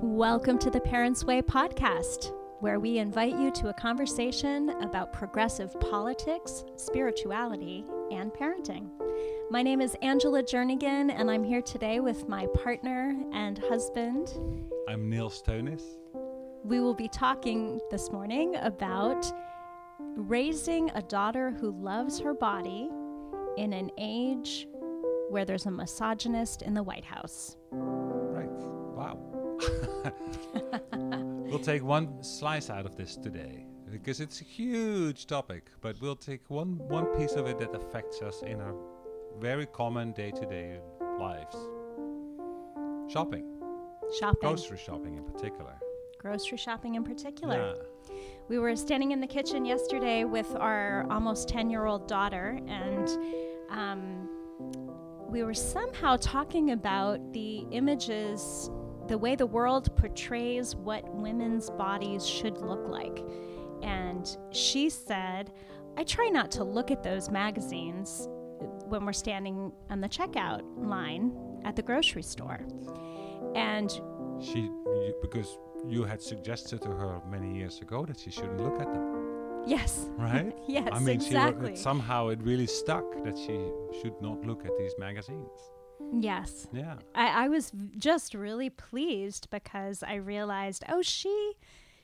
Welcome 0.00 0.58
to 0.60 0.70
the 0.70 0.80
Parents 0.80 1.24
Way 1.24 1.42
podcast, 1.42 2.32
where 2.60 2.78
we 2.78 2.98
invite 2.98 3.38
you 3.38 3.50
to 3.52 3.68
a 3.68 3.74
conversation 3.74 4.70
about 4.82 5.12
progressive 5.12 5.78
politics, 5.80 6.64
spirituality, 6.76 7.84
and 8.10 8.32
parenting. 8.32 8.88
My 9.50 9.62
name 9.62 9.80
is 9.80 9.96
Angela 10.02 10.42
Jernigan, 10.42 11.12
and 11.12 11.30
I'm 11.30 11.42
here 11.42 11.60
today 11.60 12.00
with 12.00 12.28
my 12.28 12.46
partner 12.54 13.16
and 13.32 13.58
husband. 13.58 14.32
I'm 14.88 15.10
Neil 15.10 15.28
Stonis. 15.28 15.82
We 16.64 16.80
will 16.80 16.94
be 16.94 17.08
talking 17.08 17.80
this 17.90 18.10
morning 18.12 18.56
about 18.56 19.26
raising 19.98 20.90
a 20.90 21.02
daughter 21.02 21.50
who 21.50 21.72
loves 21.72 22.20
her 22.20 22.34
body 22.34 22.88
in 23.56 23.72
an 23.72 23.90
age 23.98 24.68
where 25.28 25.44
there's 25.44 25.66
a 25.66 25.70
misogynist 25.70 26.62
in 26.62 26.74
the 26.74 26.82
White 26.82 27.04
House. 27.04 27.56
We'll 31.48 31.60
take 31.60 31.84
one 31.84 32.22
slice 32.24 32.70
out 32.70 32.86
of 32.86 32.96
this 32.96 33.16
today 33.16 33.66
because 33.90 34.20
it's 34.20 34.40
a 34.40 34.44
huge 34.44 35.26
topic, 35.26 35.66
but 35.80 35.96
we'll 36.00 36.16
take 36.16 36.42
one 36.50 36.78
one 36.88 37.06
piece 37.16 37.32
of 37.32 37.46
it 37.46 37.58
that 37.60 37.72
affects 37.74 38.20
us 38.20 38.42
in 38.42 38.60
our 38.60 38.74
very 39.38 39.66
common 39.66 40.12
day-to-day 40.12 40.80
lives. 41.20 41.56
Shopping. 43.12 43.44
Shopping. 44.18 44.40
Grocery 44.40 44.78
shopping 44.78 45.16
in 45.16 45.24
particular. 45.24 45.74
Grocery 46.18 46.58
shopping 46.58 46.96
in 46.96 47.04
particular. 47.04 47.76
Yeah. 47.76 48.14
We 48.48 48.58
were 48.58 48.74
standing 48.76 49.12
in 49.12 49.20
the 49.20 49.26
kitchen 49.26 49.64
yesterday 49.64 50.24
with 50.24 50.52
our 50.56 51.06
almost 51.10 51.48
10 51.48 51.70
year 51.70 51.86
old 51.86 52.08
daughter, 52.08 52.58
and 52.66 53.08
um, 53.70 54.28
we 55.28 55.42
were 55.42 55.54
somehow 55.54 56.16
talking 56.16 56.72
about 56.72 57.32
the 57.32 57.66
images, 57.70 58.70
the 59.08 59.18
way 59.18 59.36
the 59.36 59.46
world 59.46 59.94
portrays 59.96 60.74
what 60.74 61.14
women's 61.14 61.70
bodies 61.70 62.26
should 62.26 62.58
look 62.58 62.88
like. 62.88 63.22
And 63.82 64.36
she 64.50 64.90
said, 64.90 65.52
I 65.96 66.04
try 66.04 66.28
not 66.28 66.50
to 66.52 66.64
look 66.64 66.90
at 66.90 67.02
those 67.02 67.30
magazines 67.30 68.28
when 68.86 69.04
we're 69.04 69.12
standing 69.12 69.72
on 69.90 70.00
the 70.00 70.08
checkout 70.08 70.62
line 70.76 71.32
at 71.64 71.76
the 71.76 71.82
grocery 71.82 72.22
store. 72.22 72.60
And 73.54 73.90
She 74.40 74.70
because 75.22 75.58
you 75.86 76.04
had 76.04 76.20
suggested 76.20 76.82
to 76.82 76.88
her 76.88 77.20
many 77.30 77.56
years 77.56 77.80
ago 77.80 78.04
that 78.06 78.18
she 78.18 78.30
shouldn't 78.30 78.60
look 78.60 78.80
at 78.80 78.92
them, 78.92 79.62
yes, 79.66 80.08
right? 80.18 80.56
yes, 80.68 80.88
I 80.92 80.98
mean, 80.98 81.10
exactly. 81.10 81.76
she, 81.76 81.82
somehow 81.82 82.28
it 82.28 82.40
really 82.42 82.66
stuck 82.66 83.04
that 83.24 83.38
she 83.38 83.70
should 84.00 84.20
not 84.20 84.44
look 84.44 84.64
at 84.64 84.76
these 84.78 84.94
magazines. 84.98 85.70
Yes. 86.12 86.66
Yeah. 86.72 86.96
I, 87.14 87.44
I 87.44 87.48
was 87.48 87.72
just 87.96 88.34
really 88.34 88.70
pleased 88.70 89.48
because 89.50 90.02
I 90.02 90.14
realized, 90.14 90.84
oh, 90.88 91.02
she 91.02 91.54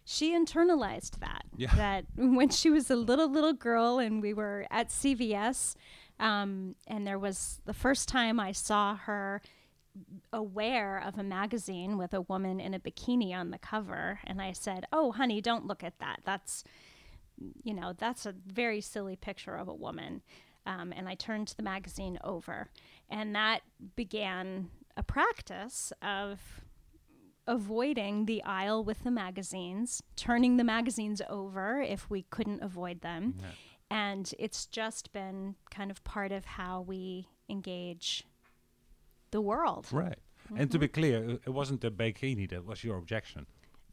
she 0.04 0.36
internalized 0.36 1.18
that. 1.20 1.44
Yeah. 1.56 1.74
That 1.76 2.04
when 2.16 2.48
she 2.48 2.70
was 2.70 2.90
a 2.90 2.96
little 2.96 3.30
little 3.30 3.52
girl 3.52 3.98
and 3.98 4.20
we 4.22 4.34
were 4.34 4.66
at 4.70 4.88
CVS, 4.88 5.74
um, 6.18 6.74
and 6.86 7.06
there 7.06 7.18
was 7.18 7.60
the 7.64 7.74
first 7.74 8.08
time 8.08 8.38
I 8.40 8.52
saw 8.52 8.96
her 8.96 9.42
aware 10.32 10.98
of 10.98 11.18
a 11.18 11.22
magazine 11.22 11.98
with 11.98 12.14
a 12.14 12.22
woman 12.22 12.60
in 12.60 12.72
a 12.74 12.80
bikini 12.80 13.34
on 13.34 13.50
the 13.50 13.58
cover, 13.58 14.20
and 14.24 14.40
I 14.40 14.52
said, 14.52 14.86
"Oh, 14.92 15.12
honey, 15.12 15.40
don't 15.40 15.66
look 15.66 15.84
at 15.84 15.98
that. 15.98 16.20
That's 16.24 16.64
you 17.62 17.74
know, 17.74 17.92
that's 17.96 18.24
a 18.26 18.32
very 18.46 18.80
silly 18.80 19.16
picture 19.16 19.56
of 19.56 19.68
a 19.68 19.74
woman." 19.74 20.22
Um, 20.64 20.92
and 20.96 21.08
I 21.08 21.14
turned 21.14 21.54
the 21.56 21.62
magazine 21.62 22.18
over, 22.22 22.70
and 23.10 23.34
that 23.34 23.62
began 23.96 24.68
a 24.96 25.02
practice 25.02 25.92
of 26.00 26.40
avoiding 27.46 28.26
the 28.26 28.42
aisle 28.44 28.84
with 28.84 29.02
the 29.02 29.10
magazines, 29.10 30.02
turning 30.14 30.56
the 30.56 30.64
magazines 30.64 31.20
over 31.28 31.80
if 31.80 32.08
we 32.08 32.22
couldn't 32.30 32.62
avoid 32.62 33.00
them. 33.00 33.34
Yeah. 33.40 33.46
And 33.90 34.34
it's 34.38 34.66
just 34.66 35.12
been 35.12 35.56
kind 35.70 35.90
of 35.90 36.02
part 36.04 36.32
of 36.32 36.44
how 36.44 36.80
we 36.80 37.28
engage 37.48 38.24
the 39.32 39.40
world. 39.40 39.88
Right. 39.90 40.18
And 40.56 40.70
to 40.70 40.78
be 40.78 40.88
clear, 40.88 41.38
it 41.44 41.50
wasn't 41.50 41.80
the 41.80 41.90
bikini 41.90 42.48
that 42.50 42.64
was 42.64 42.84
your 42.84 42.98
objection. 42.98 43.46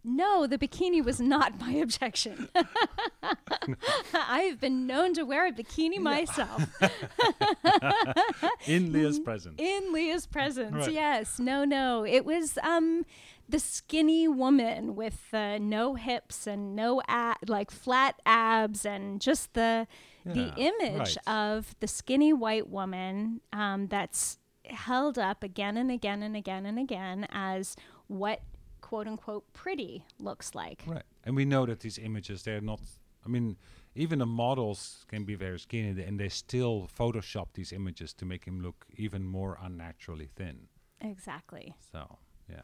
No, 0.04 0.48
the 0.48 0.58
bikini 0.58 1.04
was 1.04 1.20
not 1.20 1.60
my 1.60 1.74
objection. 1.74 2.50
I've 4.14 4.60
been 4.60 4.88
known 4.88 5.14
to 5.16 5.24
wear 5.24 5.48
a 5.48 5.52
bikini 5.52 6.00
myself. 6.00 6.66
In 8.66 8.94
Leah's 8.94 9.20
presence. 9.20 9.56
in 9.58 9.92
Leah's 9.92 10.26
presence. 10.26 10.88
Right. 10.88 10.92
Yes. 10.92 11.40
No, 11.40 11.66
no. 11.66 12.06
It 12.06 12.24
was 12.26 12.58
um 12.64 13.06
the 13.48 13.60
skinny 13.60 14.28
woman 14.28 14.96
with 14.96 15.34
uh, 15.34 15.58
no 15.58 15.96
hips 15.96 16.46
and 16.46 16.76
no 16.76 17.02
a- 17.10 17.36
like 17.48 17.72
flat 17.72 18.22
abs 18.26 18.86
and 18.86 19.20
just 19.20 19.54
the 19.54 19.88
the 20.26 20.54
image 20.58 21.18
right. 21.26 21.28
of 21.28 21.76
the 21.80 21.88
skinny 21.88 22.32
white 22.32 22.70
woman 22.70 23.42
um, 23.52 23.88
that's 23.88 24.38
held 24.66 25.18
up 25.18 25.44
again 25.44 25.76
and 25.78 25.90
again 25.90 26.22
and 26.22 26.36
again 26.36 26.66
and 26.68 26.78
again 26.78 27.28
as 27.32 27.76
what 28.08 28.42
quote 28.90 29.08
unquote 29.08 29.46
pretty 29.54 30.04
looks 30.18 30.56
like. 30.56 30.84
Right. 30.88 31.04
And 31.24 31.36
we 31.36 31.46
know 31.46 31.68
that 31.68 31.82
these 31.82 32.00
images, 32.00 32.42
they're 32.42 32.60
not, 32.60 32.80
I 33.24 33.30
mean, 33.30 33.56
even 33.94 34.18
the 34.18 34.26
models 34.26 35.06
can 35.08 35.26
be 35.26 35.36
very 35.36 35.60
skinny 35.60 36.02
and 36.02 36.20
they 36.20 36.30
still 36.30 36.90
Photoshop 36.98 37.50
these 37.54 37.72
images 37.72 38.14
to 38.14 38.26
make 38.26 38.46
him 38.46 38.62
look 38.62 38.88
even 38.98 39.24
more 39.28 39.60
unnaturally 39.62 40.30
thin. 40.36 40.70
Exactly. 41.02 41.76
So, 41.92 42.18
yeah. 42.50 42.62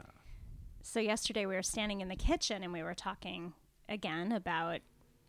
so 0.82 1.00
yesterday 1.00 1.46
we 1.46 1.54
were 1.54 1.62
standing 1.62 2.02
in 2.02 2.08
the 2.08 2.16
kitchen 2.16 2.64
and 2.64 2.74
we 2.74 2.82
were 2.82 2.96
talking 2.96 3.54
again 3.88 4.32
about 4.32 4.80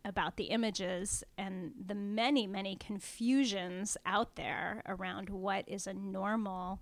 about 0.03 0.37
the 0.37 0.45
images 0.45 1.23
and 1.37 1.73
the 1.85 1.93
many 1.93 2.47
many 2.47 2.75
confusions 2.75 3.97
out 4.05 4.35
there 4.35 4.81
around 4.87 5.29
what 5.29 5.63
is 5.67 5.85
a 5.85 5.93
normal 5.93 6.79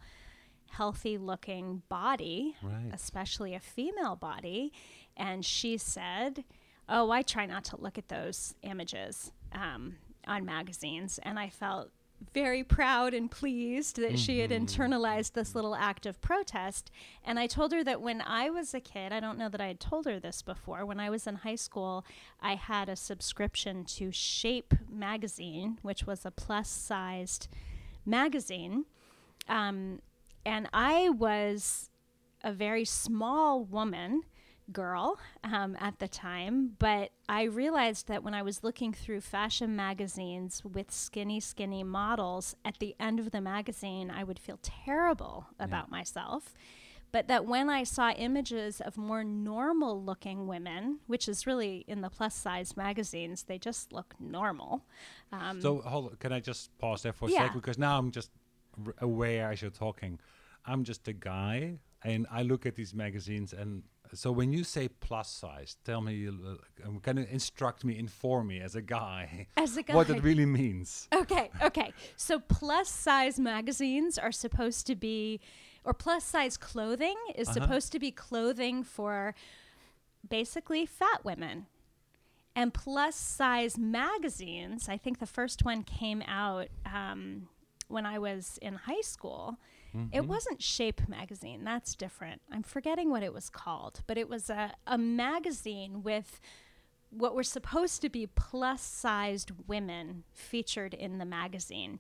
healthy 0.69 1.17
looking 1.17 1.81
body 1.89 2.55
Right. 2.61 2.89
especially 2.93 3.53
a 3.53 3.59
female 3.59 4.15
body 4.15 4.71
and 5.15 5.45
she 5.45 5.77
said 5.77 6.43
oh 6.89 7.11
i 7.11 7.21
try 7.21 7.45
not 7.45 7.63
to 7.65 7.79
look 7.79 7.97
at 7.97 8.09
those 8.09 8.55
images 8.61 9.31
um, 9.53 9.95
on 10.27 10.43
magazines 10.45 11.19
and 11.23 11.39
i 11.39 11.49
felt 11.49 11.91
very 12.33 12.63
proud 12.63 13.13
and 13.13 13.29
pleased 13.29 13.97
that 13.97 14.17
she 14.17 14.39
had 14.39 14.49
internalized 14.49 15.33
this 15.33 15.53
little 15.53 15.75
act 15.75 16.05
of 16.05 16.19
protest. 16.21 16.89
And 17.25 17.37
I 17.37 17.45
told 17.45 17.73
her 17.73 17.83
that 17.83 17.99
when 18.01 18.21
I 18.21 18.49
was 18.49 18.73
a 18.73 18.79
kid, 18.79 19.11
I 19.11 19.19
don't 19.19 19.37
know 19.37 19.49
that 19.49 19.59
I 19.59 19.67
had 19.67 19.81
told 19.81 20.05
her 20.05 20.17
this 20.17 20.41
before, 20.41 20.85
when 20.85 20.97
I 20.99 21.09
was 21.09 21.27
in 21.27 21.35
high 21.35 21.55
school, 21.57 22.05
I 22.41 22.55
had 22.55 22.87
a 22.87 22.95
subscription 22.95 23.83
to 23.97 24.11
Shape 24.13 24.73
magazine, 24.89 25.77
which 25.81 26.07
was 26.07 26.25
a 26.25 26.31
plus 26.31 26.69
sized 26.69 27.49
magazine. 28.05 28.85
Um, 29.49 29.99
and 30.45 30.67
I 30.73 31.09
was 31.09 31.89
a 32.43 32.53
very 32.53 32.85
small 32.85 33.63
woman 33.63 34.21
girl 34.71 35.19
um, 35.43 35.77
at 35.79 35.99
the 35.99 36.07
time, 36.07 36.75
but 36.79 37.11
I 37.29 37.43
realized 37.43 38.07
that 38.07 38.23
when 38.23 38.33
I 38.33 38.41
was 38.41 38.63
looking 38.63 38.93
through 38.93 39.21
fashion 39.21 39.75
magazines 39.75 40.63
with 40.63 40.91
skinny, 40.91 41.39
skinny 41.39 41.83
models, 41.83 42.55
at 42.63 42.79
the 42.79 42.95
end 42.99 43.19
of 43.19 43.31
the 43.31 43.41
magazine, 43.41 44.09
I 44.11 44.23
would 44.23 44.39
feel 44.39 44.59
terrible 44.61 45.47
about 45.59 45.89
myself. 45.91 46.53
But 47.11 47.27
that 47.27 47.45
when 47.45 47.69
I 47.69 47.83
saw 47.83 48.11
images 48.11 48.81
of 48.81 48.97
more 48.97 49.23
normal 49.23 50.03
looking 50.03 50.47
women, 50.47 50.99
which 51.07 51.29
is 51.29 51.47
really 51.47 51.85
in 51.87 52.01
the 52.01 52.09
plus 52.09 52.35
size 52.35 52.75
magazines, 52.75 53.43
they 53.43 53.57
just 53.57 53.93
look 53.93 54.15
normal. 54.19 54.83
Um, 55.31 55.61
So, 55.61 55.79
hold 55.81 56.09
on, 56.11 56.15
can 56.17 56.33
I 56.33 56.39
just 56.41 56.75
pause 56.77 57.03
there 57.03 57.13
for 57.13 57.27
a 57.27 57.31
Yeah. 57.31 57.45
second? 57.45 57.61
Because 57.61 57.77
now 57.77 57.97
I'm 57.97 58.11
just 58.11 58.31
aware 58.99 59.51
as 59.51 59.61
you're 59.61 59.71
talking. 59.71 60.19
I'm 60.67 60.83
just 60.83 61.07
a 61.07 61.13
guy 61.13 61.79
and 62.03 62.27
I 62.31 62.43
look 62.43 62.65
at 62.65 62.75
these 62.75 62.93
magazines 62.93 63.53
and 63.53 63.83
so 64.13 64.31
when 64.31 64.53
you 64.53 64.63
say 64.63 64.87
plus 64.87 65.29
size, 65.29 65.77
tell 65.83 65.99
me, 65.99 66.27
uh, 66.27 66.99
kind 67.01 67.17
of 67.19 67.25
instruct 67.31 67.83
me, 67.83 67.97
inform 67.97 68.47
me 68.47 68.59
as 68.61 68.75
a 68.75 68.81
guy, 68.81 69.47
As 69.57 69.77
a 69.77 69.81
what 69.91 70.07
guy. 70.07 70.15
it 70.15 70.23
really 70.23 70.45
means. 70.45 71.07
Okay, 71.13 71.49
okay. 71.63 71.91
So 72.15 72.39
plus 72.39 72.87
size 72.87 73.39
magazines 73.39 74.19
are 74.19 74.31
supposed 74.31 74.85
to 74.87 74.95
be, 74.95 75.39
or 75.83 75.93
plus 75.93 76.23
size 76.23 76.55
clothing 76.55 77.15
is 77.35 77.47
Uh-huh. 77.49 77.61
supposed 77.61 77.91
to 77.93 77.99
be 77.99 78.11
clothing 78.11 78.83
for 78.83 79.33
basically 80.27 80.85
fat 80.85 81.25
women. 81.25 81.65
And 82.55 82.73
plus 82.73 83.15
size 83.15 83.77
magazines, 83.77 84.87
I 84.87 84.97
think 84.97 85.19
the 85.19 85.25
first 85.25 85.65
one 85.65 85.83
came 85.83 86.21
out 86.27 86.67
um, 86.85 87.49
when 87.87 88.05
I 88.05 88.19
was 88.19 88.57
in 88.61 88.75
high 88.75 89.01
school. 89.01 89.57
It 90.11 90.19
mm-hmm. 90.19 90.27
wasn't 90.27 90.61
Shape 90.61 91.07
magazine. 91.07 91.63
That's 91.63 91.95
different. 91.95 92.41
I'm 92.51 92.63
forgetting 92.63 93.09
what 93.09 93.23
it 93.23 93.33
was 93.33 93.49
called, 93.49 94.01
but 94.07 94.17
it 94.17 94.27
was 94.29 94.49
a, 94.49 94.73
a 94.85 94.97
magazine 94.97 96.03
with 96.03 96.39
what 97.09 97.35
were 97.35 97.43
supposed 97.43 98.01
to 98.01 98.09
be 98.09 98.27
plus 98.27 98.81
sized 98.81 99.51
women 99.67 100.23
featured 100.33 100.93
in 100.93 101.17
the 101.17 101.25
magazine. 101.25 101.99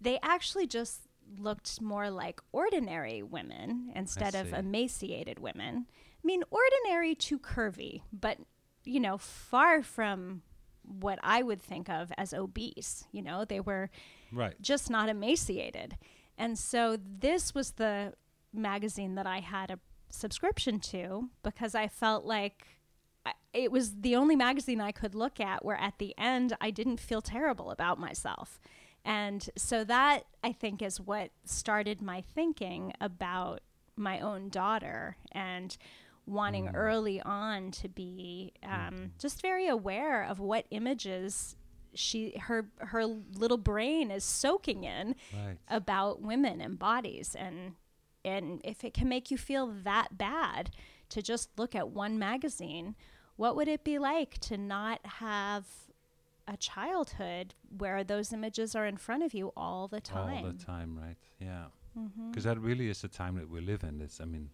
They 0.00 0.18
actually 0.22 0.66
just 0.66 1.02
looked 1.38 1.80
more 1.80 2.10
like 2.10 2.40
ordinary 2.52 3.22
women 3.22 3.92
instead 3.94 4.34
of 4.34 4.52
emaciated 4.52 5.38
women. 5.38 5.86
I 5.88 6.26
mean, 6.26 6.42
ordinary 6.50 7.14
to 7.16 7.38
curvy, 7.38 8.02
but 8.12 8.38
you 8.84 9.00
know, 9.00 9.18
far 9.18 9.82
from 9.82 10.42
what 10.82 11.18
I 11.22 11.42
would 11.42 11.62
think 11.62 11.88
of 11.88 12.12
as 12.16 12.34
obese. 12.34 13.04
You 13.12 13.22
know, 13.22 13.44
they 13.44 13.60
were 13.60 13.90
Right. 14.30 14.60
just 14.60 14.90
not 14.90 15.08
emaciated. 15.08 15.96
And 16.36 16.58
so 16.58 16.96
this 16.96 17.54
was 17.54 17.72
the 17.72 18.14
magazine 18.52 19.14
that 19.14 19.26
I 19.26 19.40
had 19.40 19.70
a 19.70 19.78
subscription 20.10 20.78
to 20.80 21.28
because 21.42 21.74
I 21.74 21.88
felt 21.88 22.24
like 22.24 22.66
I- 23.26 23.34
it 23.52 23.72
was 23.72 24.00
the 24.00 24.16
only 24.16 24.36
magazine 24.36 24.80
I 24.80 24.92
could 24.92 25.14
look 25.14 25.40
at 25.40 25.64
where 25.64 25.76
at 25.76 25.98
the 25.98 26.14
end 26.18 26.56
I 26.60 26.70
didn't 26.70 27.00
feel 27.00 27.22
terrible 27.22 27.70
about 27.70 27.98
myself. 27.98 28.60
And 29.04 29.48
so 29.56 29.84
that 29.84 30.24
I 30.42 30.52
think 30.52 30.82
is 30.82 31.00
what 31.00 31.30
started 31.44 32.00
my 32.00 32.20
thinking 32.20 32.92
about 33.00 33.60
my 33.96 34.20
own 34.20 34.48
daughter 34.48 35.16
and 35.32 35.76
wanting 36.26 36.68
early 36.74 37.20
on 37.20 37.70
to 37.70 37.88
be 37.88 38.52
um, 38.62 39.12
just 39.18 39.42
very 39.42 39.68
aware 39.68 40.22
of 40.24 40.40
what 40.40 40.66
images 40.70 41.54
she 41.94 42.36
her 42.38 42.66
her 42.78 43.04
little 43.04 43.56
brain 43.58 44.10
is 44.10 44.24
soaking 44.24 44.84
in 44.84 45.14
Right. 45.32 45.56
about 45.68 46.20
women 46.22 46.60
and 46.60 46.78
bodies 46.78 47.34
and 47.34 47.74
and 48.24 48.60
if 48.64 48.84
it 48.84 48.94
can 48.94 49.08
make 49.08 49.30
you 49.30 49.36
feel 49.38 49.66
that 49.84 50.16
bad 50.18 50.70
to 51.10 51.20
just 51.22 51.50
look 51.58 51.74
at 51.74 51.90
one 51.90 52.18
magazine 52.18 52.94
what 53.36 53.54
would 53.56 53.68
it 53.68 53.84
be 53.84 53.98
like 53.98 54.38
to 54.38 54.56
not 54.56 55.00
have 55.04 55.64
a 56.46 56.56
childhood 56.56 57.54
where 57.78 58.04
those 58.04 58.32
images 58.32 58.74
are 58.74 58.86
in 58.86 58.96
front 58.96 59.22
of 59.22 59.32
you 59.34 59.52
all 59.56 59.88
the 59.88 60.00
time 60.00 60.44
All 60.44 60.52
the 60.52 60.64
time, 60.64 60.96
right? 60.98 61.16
Yeah. 61.40 61.64
Mm-hmm. 61.98 62.30
Because 62.30 62.44
that 62.44 62.60
really 62.60 62.88
is 62.90 63.00
the 63.00 63.08
time 63.08 63.36
that 63.36 63.48
we 63.48 63.60
live 63.60 63.82
in. 63.82 64.00
It's, 64.02 64.20
I 64.20 64.24
mean, 64.26 64.50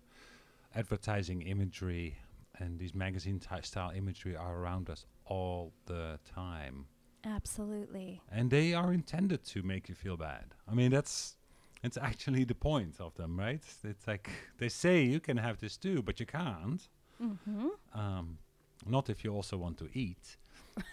advertising 0.74 1.42
imagery 1.42 2.16
and 2.58 2.78
these 2.78 2.94
magazine 2.94 3.38
ty- 3.40 3.60
style 3.62 3.90
imagery 3.94 4.36
are 4.36 4.56
around 4.58 4.88
us 4.90 5.04
all 5.24 5.72
the 5.86 6.18
time. 6.34 6.86
Absolutely 7.24 8.20
And 8.30 8.50
they 8.50 8.72
are 8.74 8.92
intended 8.92 9.44
to 9.46 9.62
make 9.62 9.88
you 9.88 9.94
feel 9.94 10.16
bad. 10.16 10.54
I 10.70 10.74
mean, 10.74 10.90
that's 10.90 11.36
it's 11.82 11.96
actually 11.96 12.44
the 12.44 12.54
point 12.54 12.96
of 13.00 13.14
them, 13.14 13.38
right? 13.38 13.62
It's 13.84 14.06
like 14.06 14.30
they 14.58 14.68
say 14.68 15.02
you 15.02 15.20
can 15.20 15.36
have 15.38 15.58
this 15.58 15.76
too, 15.76 16.02
but 16.02 16.20
you 16.20 16.26
can't. 16.26 16.80
hmm 17.18 17.68
Um, 17.94 18.38
not 18.86 19.10
if 19.10 19.24
you 19.24 19.34
also 19.34 19.56
want 19.56 19.78
to 19.78 19.88
eat. 19.94 20.36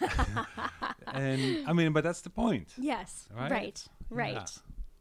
and 1.14 1.66
I 1.68 1.72
mean, 1.72 1.92
but 1.92 2.04
that's 2.04 2.20
the 2.20 2.30
point. 2.30 2.68
yes 2.76 3.28
Right? 3.34 3.50
right 3.50 3.88
right, 4.10 4.32
Yeah. 4.34 4.46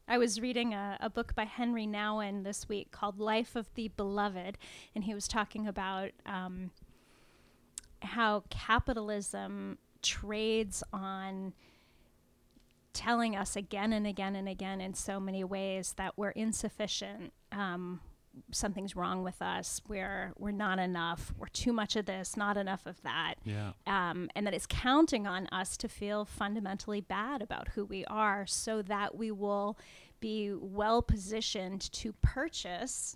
I 0.09 0.17
was 0.17 0.39
reading 0.39 0.73
a, 0.73 0.97
a 1.01 1.09
book 1.09 1.35
by 1.35 1.43
Henri 1.45 1.85
Nouwen 1.85 2.43
this 2.43 2.69
week 2.69 2.91
called 2.91 3.19
Life 3.19 3.55
of 3.57 3.73
the 3.75 3.89
Beloved, 3.89 4.57
and 4.95 5.03
he 5.03 5.13
was 5.13 5.27
talking 5.27 5.67
about 5.67 6.11
um, 6.25 6.71
how 8.01 8.43
capitalism 8.49 9.77
trades 10.01 10.83
on 10.93 11.53
telling 12.93 13.35
us 13.35 13.55
again 13.55 13.93
and 13.93 14.07
again 14.07 14.35
and 14.35 14.49
again 14.49 14.81
in 14.81 14.93
so 14.93 15.19
many 15.19 15.43
ways 15.43 15.93
that 15.97 16.13
we're 16.17 16.31
insufficient. 16.31 17.31
Um, 17.51 17.99
something's 18.51 18.95
wrong 18.95 19.23
with 19.23 19.41
us. 19.41 19.81
We're 19.87 20.33
we're 20.37 20.51
not 20.51 20.79
enough. 20.79 21.33
We're 21.37 21.47
too 21.47 21.73
much 21.73 21.95
of 21.95 22.05
this, 22.05 22.35
not 22.37 22.57
enough 22.57 22.85
of 22.85 23.01
that 23.03 23.35
Yeah. 23.43 23.71
um, 23.85 24.29
and 24.35 24.45
that 24.47 24.53
it's 24.53 24.65
counting 24.67 25.27
on 25.27 25.47
us 25.47 25.77
to 25.77 25.87
feel 25.87 26.25
fundamentally 26.25 27.01
bad 27.01 27.41
about 27.41 27.69
who 27.69 27.85
we 27.85 28.03
are 28.05 28.45
so 28.47 28.81
that 28.83 29.15
we 29.15 29.31
will 29.31 29.77
be 30.19 30.51
well 30.53 31.01
positioned 31.03 31.81
to 31.93 32.13
purchase 32.13 33.15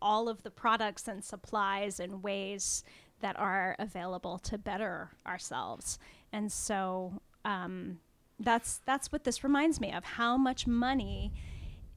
all 0.00 0.28
of 0.28 0.42
the 0.42 0.50
products 0.50 1.06
and 1.06 1.24
supplies 1.24 1.98
and 2.00 2.22
ways 2.24 2.82
that 3.22 3.38
are 3.38 3.74
available 3.78 4.38
to 4.38 4.58
better 4.58 5.10
ourselves. 5.26 5.98
And 6.32 6.52
so 6.52 7.14
um, 7.44 7.98
that's 8.38 8.80
that's 8.84 9.10
what 9.10 9.24
this 9.24 9.42
reminds 9.42 9.80
me 9.80 9.92
of 9.92 10.04
how 10.04 10.36
much 10.36 10.66
money 10.66 11.32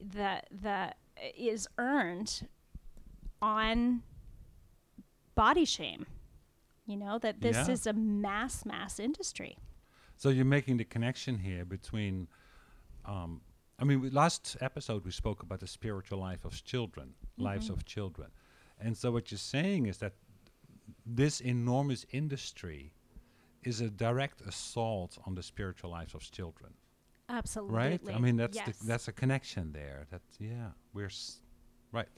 that 0.00 0.48
that 0.50 0.96
is 1.36 1.66
earned 1.78 2.48
on 3.42 4.02
body 5.34 5.64
shame. 5.64 6.06
You 6.86 6.96
know 6.96 7.18
that 7.18 7.40
this 7.40 7.56
Yeah. 7.56 7.72
is 7.72 7.86
a 7.86 7.92
mass 7.92 8.64
mass 8.64 8.98
industry. 9.00 9.58
So 10.16 10.28
you're 10.30 10.44
making 10.58 10.78
the 10.78 10.84
connection 10.84 11.38
here 11.38 11.64
between, 11.64 12.28
um, 13.04 13.42
I 13.78 13.84
mean, 13.84 14.00
we, 14.00 14.08
last 14.08 14.56
episode 14.62 15.04
we 15.04 15.10
spoke 15.10 15.42
about 15.42 15.60
the 15.60 15.66
spiritual 15.66 16.18
life 16.18 16.44
of 16.46 16.64
children, 16.64 17.14
lives 17.36 17.68
of 17.68 17.84
children, 17.84 18.30
and 18.78 18.96
so 18.96 19.10
what 19.10 19.30
you're 19.30 19.38
saying 19.38 19.86
is 19.86 19.98
that 19.98 20.14
this 21.04 21.40
enormous 21.40 22.04
industry 22.10 22.92
is 23.64 23.80
a 23.80 23.90
direct 23.90 24.40
assault 24.42 25.18
on 25.26 25.34
the 25.34 25.42
spiritual 25.42 25.90
lives 25.90 26.14
of 26.14 26.22
children, 26.30 26.72
Absolutely. 27.28 27.76
right? 27.76 28.00
I 28.14 28.18
mean, 28.18 28.36
that's 28.36 28.56
yes. 28.56 28.78
the, 28.78 28.86
that's 28.86 29.08
a 29.08 29.12
connection 29.12 29.72
there. 29.72 30.06
That 30.10 30.22
yeah, 30.38 30.68
we're 30.92 31.06
s- 31.06 31.40
right. 31.92 32.08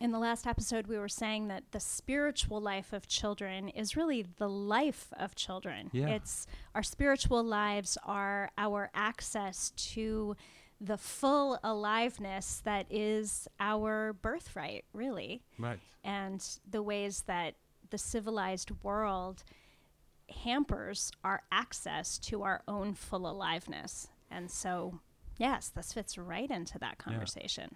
In 0.00 0.12
the 0.12 0.18
last 0.18 0.46
episode, 0.46 0.86
we 0.86 0.98
were 0.98 1.10
saying 1.10 1.48
that 1.48 1.62
the 1.72 1.78
spiritual 1.80 2.58
life 2.60 2.92
of 2.94 3.06
children 3.06 3.68
is 3.68 3.96
really 3.96 4.24
the 4.38 4.48
life 4.48 5.12
of 5.18 5.34
children. 5.34 5.90
Yeah. 5.92 6.08
It's 6.08 6.46
our 6.74 6.82
spiritual 6.82 7.44
lives 7.44 7.98
are 8.04 8.50
our 8.56 8.90
access 8.94 9.70
to 9.92 10.36
the 10.80 10.96
full 10.96 11.58
aliveness 11.62 12.62
that 12.64 12.86
is 12.90 13.46
our 13.60 14.14
birthright, 14.14 14.86
really, 14.94 15.42
Right. 15.58 15.78
and 16.02 16.42
the 16.68 16.82
ways 16.82 17.24
that 17.26 17.54
the 17.90 17.98
civilized 17.98 18.70
world 18.82 19.44
hampers 20.44 21.10
our 21.24 21.42
access 21.50 22.18
to 22.18 22.42
our 22.42 22.62
own 22.68 22.94
full 22.94 23.28
aliveness. 23.28 24.08
And 24.30 24.50
so, 24.50 25.00
yes, 25.38 25.68
this 25.68 25.92
fits 25.92 26.16
right 26.16 26.50
into 26.50 26.78
that 26.78 26.98
conversation. 26.98 27.74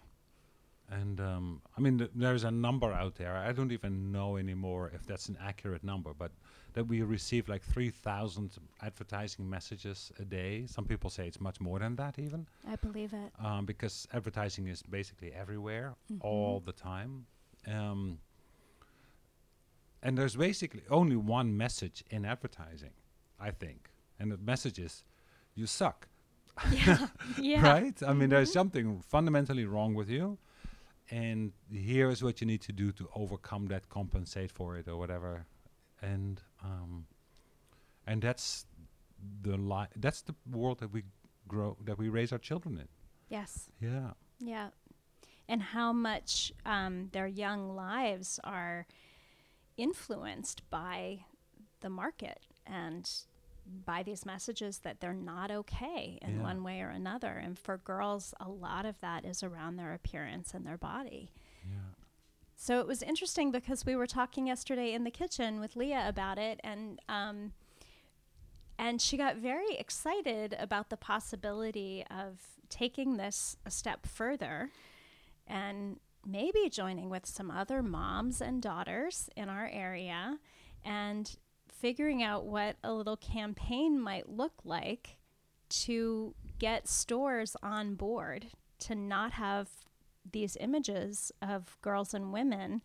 And 0.90 1.18
um, 1.20 1.62
I 1.76 1.80
mean, 1.80 1.98
th- 1.98 2.10
there's 2.14 2.44
a 2.44 2.50
number 2.50 2.92
out 2.92 3.14
there. 3.16 3.34
I 3.36 3.52
don't 3.52 3.72
even 3.72 4.12
know 4.12 4.36
anymore 4.36 4.92
if 4.94 5.06
that's 5.06 5.28
an 5.28 5.38
accurate 5.42 5.82
number, 5.82 6.12
but 6.16 6.30
that 6.74 6.84
we 6.86 7.00
receive 7.02 7.48
like 7.48 7.62
3,000 7.62 8.50
advertising 8.82 9.48
messages 9.48 10.12
a 10.18 10.24
day. 10.24 10.66
Some 10.66 10.84
people 10.84 11.08
say 11.08 11.26
it's 11.26 11.40
much 11.40 11.60
more 11.60 11.78
than 11.78 11.96
that, 11.96 12.18
even, 12.18 12.46
I 12.68 12.76
believe 12.76 13.12
it. 13.14 13.32
um, 13.44 13.64
because 13.64 14.06
advertising 14.12 14.66
is 14.68 14.82
basically 14.82 15.32
everywhere 15.32 15.94
all 16.20 16.60
the 16.64 16.72
time. 16.72 17.26
Um, 17.66 18.18
and 20.04 20.18
there's 20.18 20.36
basically 20.36 20.82
only 20.90 21.16
one 21.16 21.56
message 21.56 22.04
in 22.10 22.26
advertising, 22.26 22.92
I 23.40 23.50
think. 23.50 23.88
And 24.20 24.30
the 24.30 24.36
message 24.36 24.78
is, 24.78 25.02
you 25.54 25.66
suck. 25.66 26.08
yeah. 26.70 27.06
yeah. 27.40 27.62
right? 27.62 28.00
I 28.06 28.12
mean, 28.12 28.28
there's 28.28 28.52
something 28.52 29.00
fundamentally 29.00 29.64
wrong 29.64 29.94
with 29.94 30.10
you, 30.10 30.38
and 31.10 31.52
here 31.72 32.10
is 32.10 32.22
what 32.22 32.40
you 32.40 32.46
need 32.46 32.60
to 32.62 32.72
do 32.72 32.92
to 32.92 33.08
overcome 33.16 33.66
that, 33.68 33.88
compensate 33.88 34.52
for 34.52 34.76
it, 34.76 34.86
or 34.86 34.96
whatever, 34.96 35.46
and 36.00 36.40
um, 36.62 37.06
and 38.06 38.22
that's 38.22 38.66
the 39.42 39.56
li- 39.56 39.88
that's 39.96 40.22
the 40.22 40.34
world 40.48 40.78
that 40.78 40.92
we 40.92 41.02
grow, 41.48 41.76
that 41.84 41.98
we 41.98 42.08
raise 42.08 42.30
our 42.30 42.38
children 42.38 42.76
in. 42.76 42.88
Yes. 43.28 43.68
Yeah, 43.80 44.10
Yeah. 44.38 44.68
And 45.48 45.60
how 45.60 45.92
much 45.92 46.52
um, 46.64 47.08
their 47.12 47.26
young 47.26 47.74
lives 47.74 48.40
are 48.44 48.86
influenced 49.76 50.68
by 50.70 51.24
the 51.80 51.90
market 51.90 52.46
and 52.66 53.10
by 53.86 54.02
these 54.02 54.26
messages 54.26 54.78
that 54.80 55.00
they're 55.00 55.12
not 55.14 55.50
okay 55.50 56.18
in 56.22 56.36
Yeah. 56.36 56.42
one 56.42 56.62
way 56.62 56.80
or 56.82 56.90
another. 56.90 57.32
And 57.32 57.58
for 57.58 57.78
girls, 57.78 58.34
a 58.38 58.48
lot 58.48 58.84
of 58.84 59.00
that 59.00 59.24
is 59.24 59.42
around 59.42 59.76
their 59.76 59.94
appearance 59.94 60.52
and 60.54 60.66
their 60.66 60.76
body. 60.78 61.30
yeah, 61.66 61.78
So 62.56 62.78
it 62.80 62.86
was 62.86 63.02
interesting 63.02 63.50
because 63.50 63.86
we 63.86 63.96
were 63.96 64.06
talking 64.06 64.46
yesterday 64.46 64.92
in 64.92 65.04
the 65.04 65.10
kitchen 65.10 65.60
with 65.60 65.76
Leah 65.76 66.06
about 66.08 66.38
it, 66.38 66.60
and 66.62 67.00
um, 67.08 67.52
and 68.78 69.00
she 69.00 69.16
got 69.16 69.36
very 69.36 69.74
excited 69.76 70.54
about 70.58 70.90
the 70.90 70.96
possibility 70.96 72.04
of 72.10 72.40
taking 72.68 73.16
this 73.16 73.56
a 73.64 73.70
step 73.70 74.04
further, 74.06 74.70
and 75.46 76.00
maybe 76.26 76.68
joining 76.70 77.10
with 77.10 77.26
some 77.26 77.50
other 77.50 77.82
moms 77.82 78.40
and 78.40 78.62
daughters 78.62 79.28
in 79.36 79.48
our 79.48 79.68
area, 79.72 80.38
and 80.84 81.36
figuring 81.68 82.22
out 82.22 82.44
what 82.44 82.76
a 82.82 82.92
little 82.92 83.16
campaign 83.16 84.00
might 84.00 84.28
look 84.28 84.52
like 84.64 85.16
to 85.68 86.34
get 86.58 86.88
stores 86.88 87.56
on 87.62 87.94
board 87.94 88.46
to 88.78 88.94
not 88.94 89.32
have 89.32 89.68
these 90.30 90.56
images 90.60 91.32
of 91.42 91.76
girls 91.82 92.14
and 92.14 92.32
women 92.32 92.80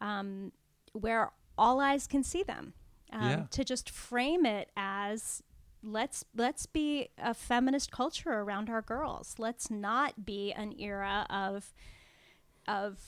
um, 0.00 0.52
where 0.92 1.30
all 1.56 1.80
eyes 1.80 2.06
can 2.06 2.22
see 2.22 2.42
them. 2.42 2.72
Um, 3.12 3.28
Yeah. 3.28 3.42
To 3.50 3.64
just 3.64 3.90
frame 3.90 4.44
it 4.44 4.70
as 4.76 5.42
let's 5.82 6.24
let's 6.34 6.66
be 6.66 7.10
a 7.18 7.32
feminist 7.34 7.92
culture 7.92 8.32
around 8.32 8.68
our 8.68 8.82
girls. 8.82 9.36
Let's 9.38 9.70
not 9.70 10.24
be 10.26 10.52
an 10.52 10.74
era 10.78 11.26
of 11.30 11.72
of 12.68 12.98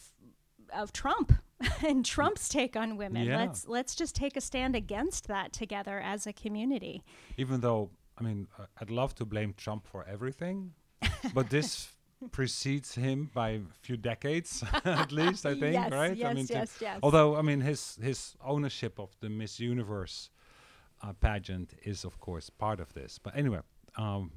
of 0.73 0.93
Trump 0.93 1.33
and 1.87 2.05
Trump's 2.05 2.49
take 2.49 2.77
on 2.77 2.97
women. 2.97 3.27
Yeah. 3.27 3.38
Let's 3.38 3.67
let's 3.67 3.95
just 3.95 4.15
take 4.15 4.37
a 4.37 4.41
stand 4.41 4.77
against 4.77 5.27
that 5.29 5.53
together 5.53 5.99
as 6.00 6.27
a 6.27 6.33
community. 6.33 7.03
Even 7.37 7.61
though, 7.61 7.91
I 8.19 8.23
mean, 8.23 8.49
uh, 8.59 8.67
I'd 8.81 8.91
love 8.91 9.15
to 9.17 9.25
blame 9.25 9.55
Trump 9.57 9.87
for 9.87 10.07
everything, 10.07 10.75
but 11.35 11.50
this 11.50 11.88
precedes 12.31 12.95
him 12.95 13.31
by 13.33 13.50
a 13.50 13.61
few 13.83 13.97
decades 13.97 14.65
at 14.85 15.12
least, 15.12 15.47
I 15.47 15.55
think, 15.55 15.75
yes, 15.75 15.93
right? 15.93 16.17
Yes, 16.17 16.31
I 16.31 16.35
mean, 16.35 16.47
yes, 16.49 16.79
yes. 16.81 16.99
Although, 17.03 17.37
I 17.37 17.43
mean, 17.43 17.61
his 17.61 17.99
his 18.03 18.37
ownership 18.45 18.99
of 18.99 19.11
the 19.21 19.29
Miss 19.29 19.61
Universe 19.61 20.31
uh, 21.03 21.12
pageant 21.12 21.75
is, 21.83 22.05
of 22.05 22.19
course, 22.21 22.50
part 22.50 22.81
of 22.81 22.93
this. 22.93 23.19
But 23.19 23.37
anyway, 23.37 23.61
um, 23.97 24.33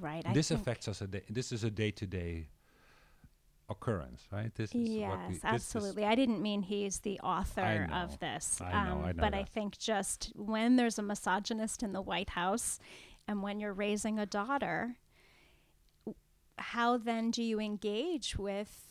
right. 0.00 0.24
This 0.32 0.50
affects 0.50 0.88
us. 0.88 1.00
A 1.00 1.06
day, 1.06 1.22
this 1.28 1.52
is 1.52 1.64
a 1.64 1.70
day-to-day 1.70 2.48
occurrence, 3.72 4.26
right? 4.30 4.54
This 4.54 4.70
is 4.70 4.74
what 4.74 4.88
we. 4.88 5.00
Yes, 5.00 5.18
this 5.28 5.36
is- 5.38 5.44
absolutely. 5.44 6.04
I 6.04 6.14
didn't 6.14 6.40
mean 6.40 6.62
he's 6.62 7.00
the 7.00 7.18
author 7.20 7.86
know. 7.88 7.94
of 7.94 8.18
this. 8.20 8.60
I 8.60 8.72
know, 8.72 8.92
um, 8.92 9.04
I 9.04 9.12
know 9.12 9.20
but 9.20 9.34
I 9.34 9.44
think 9.44 9.78
just 9.78 10.32
when 10.36 10.76
there's 10.76 10.98
a 10.98 11.02
misogynist 11.02 11.82
in 11.82 11.92
the 11.92 12.02
White 12.02 12.30
House 12.30 12.78
and 13.26 13.42
when 13.42 13.60
you're 13.60 13.72
raising 13.72 14.18
a 14.18 14.26
daughter, 14.26 14.96
how 16.58 16.96
then 16.96 17.30
do 17.30 17.42
you 17.42 17.60
engage 17.60 18.36
with 18.36 18.88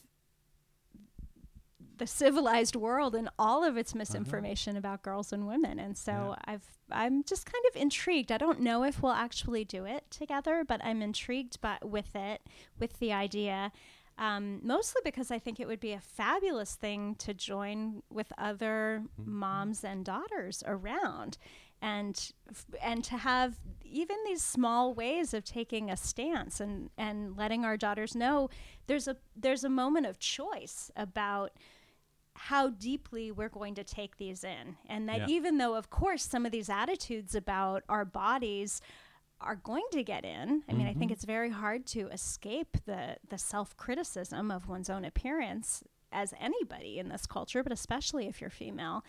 the 1.97 2.07
civilized 2.07 2.75
world 2.75 3.13
and 3.13 3.29
all 3.37 3.63
of 3.63 3.77
its 3.77 3.91
mm-hmm. 3.91 3.99
misinformation 3.99 4.75
about 4.75 5.03
girls 5.03 5.31
and 5.31 5.47
women? 5.47 5.79
And 5.79 5.97
so 5.97 6.11
Yeah. 6.11 6.53
I've 6.53 6.77
I'm 6.91 7.23
just 7.23 7.45
kind 7.45 7.63
of 7.69 7.81
intrigued. 7.81 8.31
I 8.31 8.37
don't 8.37 8.59
know 8.59 8.83
if 8.83 9.01
we'll 9.01 9.13
actually 9.13 9.63
do 9.63 9.85
it 9.85 10.09
together, 10.11 10.63
but 10.67 10.83
I'm 10.83 11.01
intrigued 11.01 11.61
by 11.61 11.77
with 11.81 12.15
it, 12.15 12.41
with 12.79 12.99
the 12.99 13.13
idea 13.13 13.71
um, 14.21 14.59
mostly 14.63 15.01
because 15.03 15.31
I 15.31 15.39
think 15.39 15.59
it 15.59 15.67
would 15.67 15.79
be 15.79 15.91
a 15.93 15.99
fabulous 15.99 16.75
thing 16.75 17.15
to 17.15 17.33
join 17.33 18.03
with 18.09 18.31
other 18.37 19.03
moms 19.17 19.83
and 19.83 20.05
daughters 20.05 20.63
around, 20.65 21.37
and 21.81 22.31
f- 22.49 22.65
and 22.83 23.03
to 23.05 23.17
have 23.17 23.55
even 23.83 24.15
these 24.25 24.43
small 24.43 24.93
ways 24.93 25.33
of 25.33 25.43
taking 25.43 25.89
a 25.89 25.97
stance 25.97 26.59
and 26.61 26.91
and 26.97 27.35
letting 27.35 27.65
our 27.65 27.75
daughters 27.77 28.15
know 28.15 28.49
there's 28.87 29.07
a 29.07 29.17
there's 29.35 29.63
a 29.63 29.69
moment 29.69 30.05
of 30.05 30.19
choice 30.19 30.91
about 30.95 31.51
how 32.35 32.69
deeply 32.69 33.31
we're 33.31 33.49
going 33.49 33.75
to 33.75 33.83
take 33.83 34.17
these 34.17 34.43
in 34.43 34.77
and 34.87 35.09
that 35.09 35.21
Yeah. 35.21 35.35
even 35.35 35.57
though 35.57 35.75
of 35.75 35.89
course 35.89 36.23
some 36.23 36.45
of 36.45 36.51
these 36.53 36.69
attitudes 36.69 37.35
about 37.35 37.83
our 37.89 38.05
bodies 38.05 38.79
are 39.41 39.55
going 39.55 39.85
to 39.91 40.03
get 40.03 40.23
in. 40.23 40.63
I 40.69 40.73
mean, 40.73 40.87
I 40.87 40.93
think 40.93 41.11
it's 41.11 41.25
very 41.25 41.49
hard 41.49 41.85
to 41.87 42.07
escape 42.09 42.77
the 42.85 43.17
the 43.29 43.37
self-criticism 43.37 44.51
of 44.51 44.67
one's 44.67 44.89
own 44.89 45.05
appearance 45.05 45.83
as 46.11 46.33
anybody 46.39 46.99
in 46.99 47.09
this 47.09 47.25
culture, 47.25 47.63
but 47.63 47.71
especially 47.71 48.27
if 48.27 48.41
you're 48.41 48.49
female. 48.49 49.03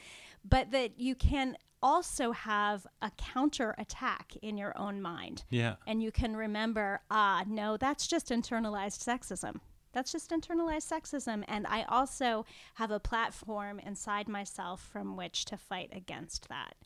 But 0.44 0.70
that 0.70 1.00
you 1.00 1.14
can 1.14 1.56
also 1.82 2.30
have 2.32 2.86
a 3.00 3.10
counter 3.16 3.74
attack 3.76 4.34
in 4.40 4.56
your 4.56 4.76
own 4.78 5.02
mind. 5.02 5.44
Yeah. 5.50 5.74
And 5.86 6.02
you 6.02 6.12
can 6.12 6.36
remember, 6.36 7.00
ah, 7.10 7.44
no, 7.48 7.76
that's 7.76 8.06
just 8.06 8.28
internalized 8.28 9.04
sexism. 9.04 9.56
That's 9.92 10.12
just 10.12 10.30
internalized 10.30 10.90
sexism. 10.90 11.44
And 11.48 11.66
I 11.66 11.82
also 11.82 12.46
have 12.74 12.90
a 12.90 13.00
platform 13.00 13.78
inside 13.80 14.28
myself 14.28 14.88
from 14.92 15.16
which 15.16 15.44
to 15.46 15.56
fight 15.56 15.90
against 15.92 16.48
that. 16.48 16.76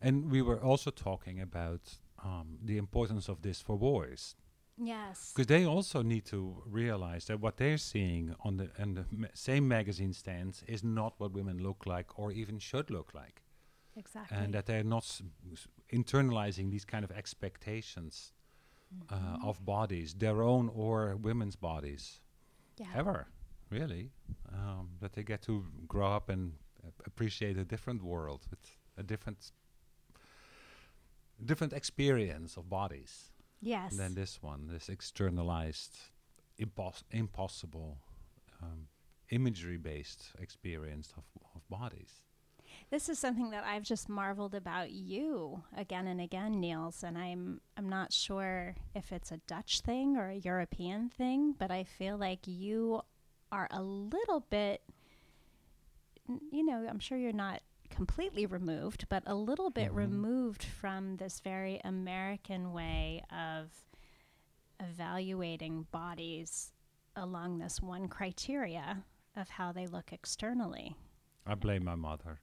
And 0.00 0.30
we 0.30 0.42
were 0.42 0.62
also 0.62 0.90
talking 0.90 1.40
about 1.40 1.98
um, 2.24 2.58
the 2.64 2.76
importance 2.78 3.28
of 3.28 3.42
this 3.42 3.60
for 3.60 3.76
boys. 3.78 4.34
Yes. 4.78 5.32
because 5.34 5.46
they 5.48 5.66
also 5.66 6.02
need 6.02 6.24
to 6.24 6.62
realize 6.66 7.26
that 7.26 7.40
what 7.40 7.58
they're 7.58 7.76
seeing 7.76 8.34
on 8.40 8.56
the 8.56 8.70
and 8.78 8.96
the 8.96 9.04
ma- 9.10 9.28
same 9.34 9.68
magazine 9.68 10.14
stands 10.14 10.64
is 10.66 10.82
not 10.82 11.12
what 11.18 11.32
women 11.32 11.58
look 11.62 11.84
like 11.86 12.18
or 12.18 12.32
even 12.32 12.58
should 12.58 12.90
look 12.90 13.12
like, 13.14 13.42
Exactly. 13.96 14.36
and 14.38 14.54
that 14.54 14.64
they're 14.66 14.82
not 14.82 15.02
s- 15.04 15.22
s- 15.52 15.68
internalizing 15.92 16.70
these 16.70 16.86
kind 16.86 17.04
of 17.04 17.10
expectations 17.10 18.32
uh, 19.10 19.36
of 19.44 19.62
bodies, 19.64 20.14
their 20.14 20.42
own 20.42 20.70
or 20.74 21.16
women's 21.16 21.56
bodies, 21.56 22.20
yeah. 22.78 22.86
ever 22.94 23.26
really. 23.70 24.10
Um, 24.52 24.88
that 25.00 25.12
they 25.12 25.22
get 25.22 25.42
to 25.42 25.64
grow 25.86 26.10
up 26.16 26.28
and 26.30 26.52
uh, 26.84 26.88
appreciate 27.06 27.56
a 27.58 27.64
different 27.64 28.02
world 28.02 28.46
with 28.50 28.60
a 28.96 29.02
different 29.02 29.52
different 31.44 31.72
experience 31.72 32.56
of 32.56 32.68
bodies 32.68 33.30
Yes. 33.60 33.96
than 33.96 34.14
this 34.14 34.42
one, 34.42 34.66
this 34.68 34.88
externalized, 34.88 35.96
impos- 36.60 37.04
impossible, 37.10 37.98
um, 38.62 38.88
imagery-based 39.30 40.32
experience 40.40 41.12
of, 41.16 41.24
of 41.54 41.68
bodies. 41.68 42.22
This 42.90 43.08
is 43.08 43.18
something 43.18 43.50
that 43.50 43.64
I've 43.64 43.82
just 43.84 44.08
marveled 44.08 44.54
about 44.54 44.90
you 44.90 45.62
again 45.76 46.06
and 46.06 46.20
again, 46.20 46.58
Niels, 46.60 47.02
and 47.02 47.16
I'm 47.18 47.60
I'm 47.76 47.88
not 47.88 48.12
sure 48.12 48.74
if 48.94 49.12
it's 49.12 49.30
a 49.30 49.38
Dutch 49.46 49.80
thing 49.80 50.16
or 50.16 50.28
a 50.30 50.36
European 50.36 51.08
thing, 51.08 51.54
but 51.58 51.70
I 51.70 51.84
feel 51.84 52.16
like 52.18 52.40
you 52.46 53.02
are 53.50 53.68
a 53.70 53.82
little 53.82 54.40
bit 54.50 54.82
n- 56.28 56.40
you 56.50 56.64
know, 56.64 56.86
I'm 56.88 56.98
sure 56.98 57.18
you're 57.18 57.32
not 57.32 57.60
completely 57.92 58.46
removed, 58.46 59.06
but 59.08 59.22
a 59.26 59.34
little 59.34 59.70
bit 59.70 59.90
Mhm. 59.92 59.96
removed 59.96 60.64
from 60.64 61.16
this 61.16 61.40
very 61.40 61.80
American 61.84 62.72
way 62.72 63.22
of 63.30 63.70
evaluating 64.80 65.84
bodies 65.90 66.72
along 67.14 67.58
this 67.58 67.80
one 67.80 68.08
criteria 68.08 69.04
of 69.36 69.48
how 69.50 69.72
they 69.72 69.86
look 69.86 70.12
externally. 70.12 70.96
I 71.46 71.54
blame 71.54 71.84
my 71.84 71.94
mother. 71.94 72.40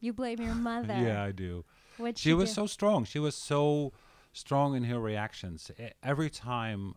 You 0.00 0.12
blame 0.12 0.40
your 0.40 0.54
mother. 0.54 0.94
Yeah, 0.98 1.22
I 1.22 1.32
do. 1.32 1.64
What'd 1.96 2.18
She 2.18 2.34
was 2.34 2.50
do? 2.50 2.54
so 2.54 2.66
strong. 2.66 3.04
She 3.04 3.18
was 3.18 3.34
so 3.34 3.92
strong 4.32 4.76
in 4.76 4.84
her 4.84 5.00
reactions. 5.00 5.70
E- 5.78 5.90
every 6.02 6.30
time 6.30 6.94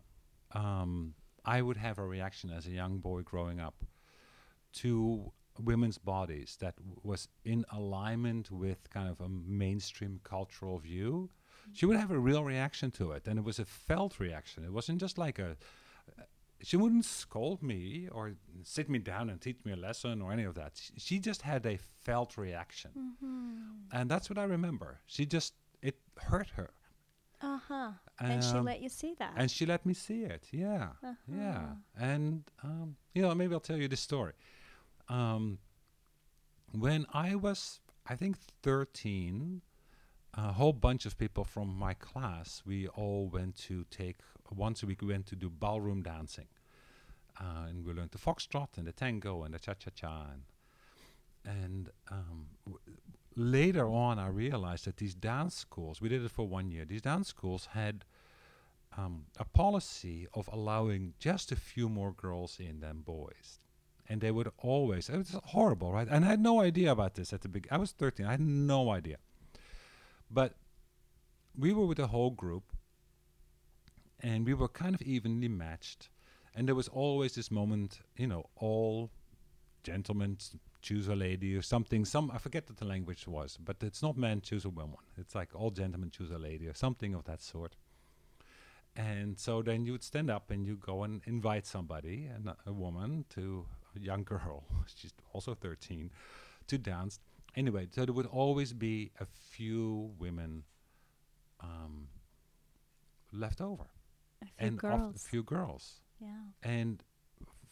um, 0.52 1.14
I 1.44 1.62
would 1.62 1.76
have 1.78 1.98
a 1.98 2.06
reaction 2.06 2.50
as 2.50 2.66
a 2.66 2.70
young 2.70 2.98
boy 2.98 3.22
growing 3.22 3.58
up 3.58 3.84
to 4.74 5.32
women's 5.58 5.98
bodies 5.98 6.56
that 6.60 6.76
w- 6.76 6.96
was 7.02 7.28
in 7.44 7.64
alignment 7.72 8.50
with 8.50 8.88
kind 8.90 9.08
of 9.08 9.20
a 9.20 9.28
mainstream 9.28 10.20
cultural 10.24 10.78
view, 10.78 11.30
she 11.72 11.86
would 11.86 11.96
have 11.96 12.10
a 12.10 12.18
real 12.18 12.44
reaction 12.44 12.90
to 12.92 13.12
it, 13.12 13.26
and 13.28 13.38
it 13.38 13.44
was 13.44 13.58
a 13.58 13.64
felt 13.64 14.18
reaction. 14.20 14.64
It 14.64 14.72
wasn't 14.72 15.00
just 15.00 15.18
like 15.18 15.38
a. 15.38 15.56
She 16.64 16.76
wouldn't 16.76 17.04
scold 17.04 17.60
me 17.60 18.08
or 18.12 18.34
sit 18.62 18.88
me 18.88 19.00
down 19.00 19.28
and 19.30 19.40
teach 19.40 19.58
me 19.64 19.72
a 19.72 19.76
lesson 19.76 20.22
or 20.22 20.30
any 20.32 20.44
of 20.44 20.54
that. 20.54 20.72
Sh- 20.76 20.90
She 20.96 21.18
just 21.18 21.42
had 21.42 21.66
a 21.66 21.76
felt 21.76 22.36
reaction. 22.36 22.90
And 23.90 24.08
that's 24.08 24.30
what 24.30 24.38
I 24.38 24.44
remember. 24.44 25.00
She 25.06 25.26
just, 25.26 25.54
it 25.82 25.96
hurt 26.18 26.50
her. 26.50 26.70
Uh 27.40 27.58
huh. 27.68 27.90
And 28.20 28.44
she 28.44 28.50
Um, 28.58 28.64
let 28.64 28.80
you 28.80 28.88
see 28.88 29.14
that. 29.18 29.32
And 29.36 29.50
she 29.50 29.66
let 29.66 29.84
me 29.84 29.92
see 29.94 30.22
it. 30.22 30.46
Yeah. 30.52 30.90
Yeah. 31.26 31.48
Uh-huh. 31.58 31.74
And, 31.98 32.44
um, 32.62 32.94
you 33.12 33.22
know, 33.22 33.34
maybe 33.34 33.54
I'll 33.54 33.58
tell 33.60 33.76
you 33.76 33.88
this 33.88 34.00
story. 34.00 34.34
Um, 35.12 35.58
when 36.72 37.04
I 37.12 37.34
was, 37.34 37.80
I 38.06 38.16
think, 38.16 38.36
13, 38.62 39.60
a 40.34 40.52
whole 40.52 40.72
bunch 40.72 41.04
of 41.04 41.18
people 41.18 41.44
from 41.44 41.68
my 41.68 41.92
class, 41.92 42.62
we 42.64 42.88
all 42.88 43.28
went 43.30 43.56
to 43.68 43.84
take, 43.90 44.16
once 44.50 44.82
a 44.82 44.86
week, 44.86 45.02
we 45.02 45.08
went 45.08 45.26
to 45.26 45.36
do 45.36 45.50
ballroom 45.50 46.02
dancing. 46.02 46.48
Uh, 47.38 47.66
and 47.68 47.84
we 47.84 47.92
learned 47.92 48.12
the 48.12 48.18
foxtrot 48.18 48.78
and 48.78 48.86
the 48.86 48.92
tango 48.92 49.42
and 49.42 49.52
the 49.52 49.58
cha-cha-cha. 49.58 50.28
And, 50.32 50.42
and 51.44 51.90
um, 52.10 52.46
w- 52.64 52.80
later 53.36 53.88
on, 53.88 54.18
I 54.18 54.28
realized 54.28 54.86
that 54.86 54.96
these 54.96 55.14
dance 55.14 55.54
schools, 55.54 56.00
we 56.00 56.08
did 56.08 56.24
it 56.24 56.30
for 56.30 56.48
one 56.48 56.70
year, 56.70 56.86
these 56.86 57.02
dance 57.02 57.28
schools 57.28 57.68
had 57.72 58.06
um, 58.96 59.26
a 59.38 59.44
policy 59.44 60.26
of 60.32 60.48
allowing 60.50 61.12
just 61.18 61.52
a 61.52 61.56
few 61.56 61.90
more 61.90 62.12
girls 62.12 62.58
in 62.58 62.80
than 62.80 63.00
boys. 63.00 63.61
And 64.12 64.20
they 64.20 64.30
would 64.30 64.50
always, 64.58 65.08
it 65.08 65.16
was 65.16 65.34
horrible, 65.42 65.90
right? 65.90 66.06
And 66.06 66.22
I 66.26 66.28
had 66.28 66.40
no 66.40 66.60
idea 66.60 66.92
about 66.92 67.14
this 67.14 67.32
at 67.32 67.40
the 67.40 67.48
beginning. 67.48 67.74
I 67.74 67.78
was 67.78 67.92
13, 67.92 68.26
I 68.26 68.32
had 68.32 68.40
no 68.40 68.90
idea. 68.90 69.16
But 70.30 70.52
we 71.56 71.72
were 71.72 71.86
with 71.86 71.98
a 71.98 72.08
whole 72.08 72.28
group, 72.28 72.64
and 74.20 74.44
we 74.44 74.52
were 74.52 74.68
kind 74.68 74.94
of 74.94 75.00
evenly 75.00 75.48
matched. 75.48 76.10
And 76.54 76.68
there 76.68 76.74
was 76.74 76.88
always 76.88 77.36
this 77.36 77.50
moment, 77.50 78.00
you 78.18 78.26
know, 78.26 78.50
all 78.56 79.10
gentlemen 79.82 80.36
choose 80.82 81.08
a 81.08 81.16
lady 81.16 81.56
or 81.56 81.62
something. 81.62 82.04
Some 82.04 82.30
I 82.30 82.36
forget 82.36 82.68
what 82.68 82.76
the 82.76 82.84
language 82.84 83.26
was, 83.26 83.56
but 83.56 83.76
it's 83.80 84.02
not 84.02 84.18
men 84.18 84.42
choose 84.42 84.66
a 84.66 84.68
woman. 84.68 84.98
It's 85.16 85.34
like 85.34 85.54
all 85.54 85.70
gentlemen 85.70 86.10
choose 86.10 86.30
a 86.30 86.38
lady 86.38 86.66
or 86.66 86.74
something 86.74 87.14
of 87.14 87.24
that 87.24 87.40
sort. 87.40 87.76
And 88.94 89.38
so 89.38 89.62
then 89.62 89.86
you 89.86 89.92
would 89.92 90.02
stand 90.02 90.30
up 90.30 90.50
and 90.50 90.66
you 90.66 90.76
go 90.76 91.02
and 91.02 91.22
invite 91.24 91.64
somebody, 91.64 92.26
and 92.26 92.50
a, 92.66 92.72
woman 92.74 93.24
to 93.30 93.64
young 94.00 94.24
girl, 94.24 94.64
she's 94.94 95.12
also 95.32 95.54
13, 95.54 96.10
to 96.68 96.78
dance. 96.78 97.20
Anyway, 97.56 97.86
so 97.90 98.04
there 98.04 98.14
would 98.14 98.26
always 98.26 98.72
be 98.72 99.10
a 99.20 99.26
few 99.26 100.12
women 100.18 100.64
um, 101.60 102.08
left 103.32 103.60
over, 103.60 103.84
A 104.42 104.46
few 104.46 104.52
and 104.66 104.78
girls. 104.78 105.16
a 105.16 105.18
few 105.18 105.42
girls, 105.42 106.00
yeah. 106.20 106.28
and 106.62 107.02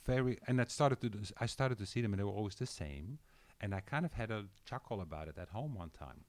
very. 0.04 0.38
And 0.46 0.60
I 0.60 0.64
started 0.64 1.00
to. 1.00 1.08
do 1.08 1.18
I 1.38 1.46
started 1.46 1.78
to 1.78 1.86
see 1.86 2.00
them, 2.02 2.12
and 2.12 2.20
they 2.20 2.24
were 2.24 2.30
always 2.30 2.54
the 2.56 2.66
same. 2.66 3.18
And 3.62 3.74
I 3.74 3.80
kind 3.80 4.04
of 4.06 4.12
had 4.14 4.30
a 4.30 4.44
chuckle 4.64 5.00
about 5.02 5.28
it 5.28 5.36
at 5.38 5.48
home 5.48 5.74
one 5.74 5.90
time, 5.90 6.24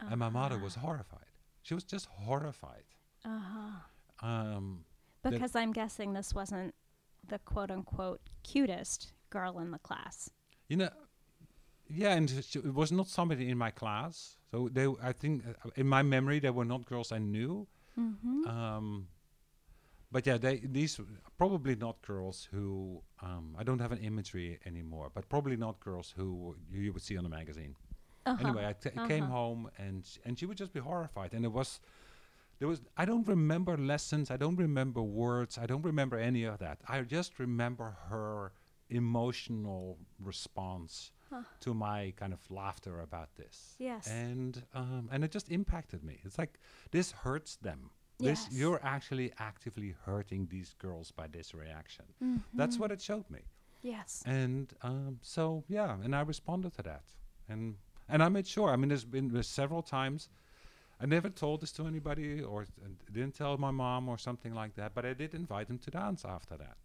and 0.00 0.18
my 0.18 0.28
mother 0.28 0.58
was 0.58 0.74
horrified. 0.76 1.30
She 1.62 1.74
was 1.74 1.84
just 1.84 2.06
horrified. 2.06 2.84
Uh 3.24 3.38
huh. 3.40 4.26
Um, 4.28 4.84
Because 5.22 5.54
I'm 5.56 5.72
guessing 5.72 6.12
this 6.12 6.32
wasn't 6.34 6.74
the 7.28 7.38
quote 7.40 7.70
unquote 7.72 8.20
cutest 8.44 9.12
girl 9.30 9.58
in 9.58 9.70
the 9.70 9.78
class. 9.78 10.30
You 10.68 10.76
know, 10.78 10.90
yeah, 11.88 12.14
and 12.14 12.30
it 12.30 12.74
was 12.74 12.90
not 12.90 13.08
somebody 13.08 13.48
in 13.48 13.58
my 13.58 13.70
class. 13.70 14.36
So 14.50 14.68
they, 14.72 14.86
I 15.02 15.12
think, 15.12 15.44
uh, 15.46 15.70
in 15.76 15.86
my 15.86 16.02
memory, 16.02 16.38
they 16.40 16.50
were 16.50 16.64
not 16.64 16.84
girls 16.86 17.12
I 17.12 17.18
knew. 17.18 17.66
Mm-hmm. 17.98 18.48
Um, 18.48 19.08
but 20.10 20.26
yeah, 20.26 20.38
they 20.38 20.60
these 20.64 21.00
probably 21.38 21.74
not 21.76 22.00
girls 22.02 22.48
who 22.50 23.02
um, 23.22 23.54
I 23.58 23.64
don't 23.64 23.80
have 23.80 23.92
an 23.92 23.98
imagery 23.98 24.58
anymore, 24.64 25.10
but 25.14 25.28
probably 25.28 25.56
not 25.56 25.78
girls 25.80 26.12
who 26.16 26.56
you, 26.70 26.80
you 26.80 26.92
would 26.92 27.02
see 27.02 27.16
on 27.16 27.26
a 27.26 27.28
magazine. 27.28 27.74
Uh-huh. 28.24 28.36
Anyway, 28.40 28.66
I 28.66 28.72
t- 28.72 28.90
came 29.08 29.24
uh-huh. 29.24 29.32
home 29.32 29.70
and 29.78 30.04
sh- 30.04 30.18
and 30.24 30.38
she 30.38 30.46
would 30.46 30.56
just 30.56 30.72
be 30.72 30.80
horrified, 30.80 31.32
and 31.34 31.44
it 31.44 31.52
was. 31.52 31.80
There 32.58 32.68
was 32.68 32.80
I 32.96 33.04
don't 33.04 33.28
remember 33.28 33.76
lessons, 33.76 34.30
I 34.30 34.38
don't 34.38 34.56
remember 34.56 35.02
words, 35.02 35.58
I 35.58 35.66
don't 35.66 35.84
remember 35.84 36.18
any 36.18 36.44
of 36.44 36.58
that. 36.60 36.78
I 36.88 37.02
just 37.02 37.38
remember 37.38 37.98
her 38.08 38.52
emotional 38.90 39.98
response 40.20 41.12
Huh. 41.28 41.42
to 41.58 41.74
my 41.74 42.12
kind 42.16 42.32
of 42.32 42.38
laughter 42.50 43.00
about 43.00 43.34
this. 43.34 43.74
Yes. 43.80 44.06
And 44.08 44.62
um, 44.74 45.08
and 45.10 45.24
it 45.24 45.32
just 45.32 45.48
impacted 45.50 46.04
me. 46.04 46.20
It's 46.24 46.38
like 46.38 46.60
this 46.92 47.10
hurts 47.24 47.56
them. 47.56 47.90
This 48.18 48.46
Yes. 48.48 48.52
you're 48.60 48.80
actually 48.84 49.32
actively 49.38 49.94
hurting 50.04 50.46
these 50.46 50.74
girls 50.78 51.10
by 51.10 51.26
this 51.26 51.52
reaction. 51.52 52.04
That's 52.54 52.76
Mhm. 52.76 52.80
what 52.80 52.90
it 52.92 53.00
showed 53.02 53.28
me. 53.28 53.40
Yes. 53.82 54.22
And 54.24 54.72
um, 54.82 55.18
so 55.20 55.64
yeah, 55.68 55.98
and 56.04 56.14
I 56.14 56.20
responded 56.20 56.72
to 56.74 56.82
that, 56.82 57.04
and 57.48 57.76
and 58.08 58.22
I 58.22 58.28
made 58.28 58.46
sure. 58.46 58.70
I 58.70 58.76
mean, 58.76 58.88
there's 58.90 59.04
been 59.04 59.28
there's 59.32 59.48
several 59.48 59.82
times. 59.82 60.30
I 61.02 61.06
never 61.06 61.28
told 61.28 61.60
this 61.60 61.72
to 61.72 61.86
anybody, 61.86 62.40
or 62.42 62.66
didn't 63.12 63.34
tell 63.34 63.58
my 63.58 63.72
mom 63.72 64.08
or 64.08 64.16
something 64.18 64.54
like 64.54 64.74
that. 64.76 64.94
But 64.94 65.04
I 65.04 65.12
did 65.14 65.34
invite 65.34 65.66
them 65.66 65.78
to 65.78 65.90
dance 65.90 66.24
after 66.24 66.56
that. 66.56 66.78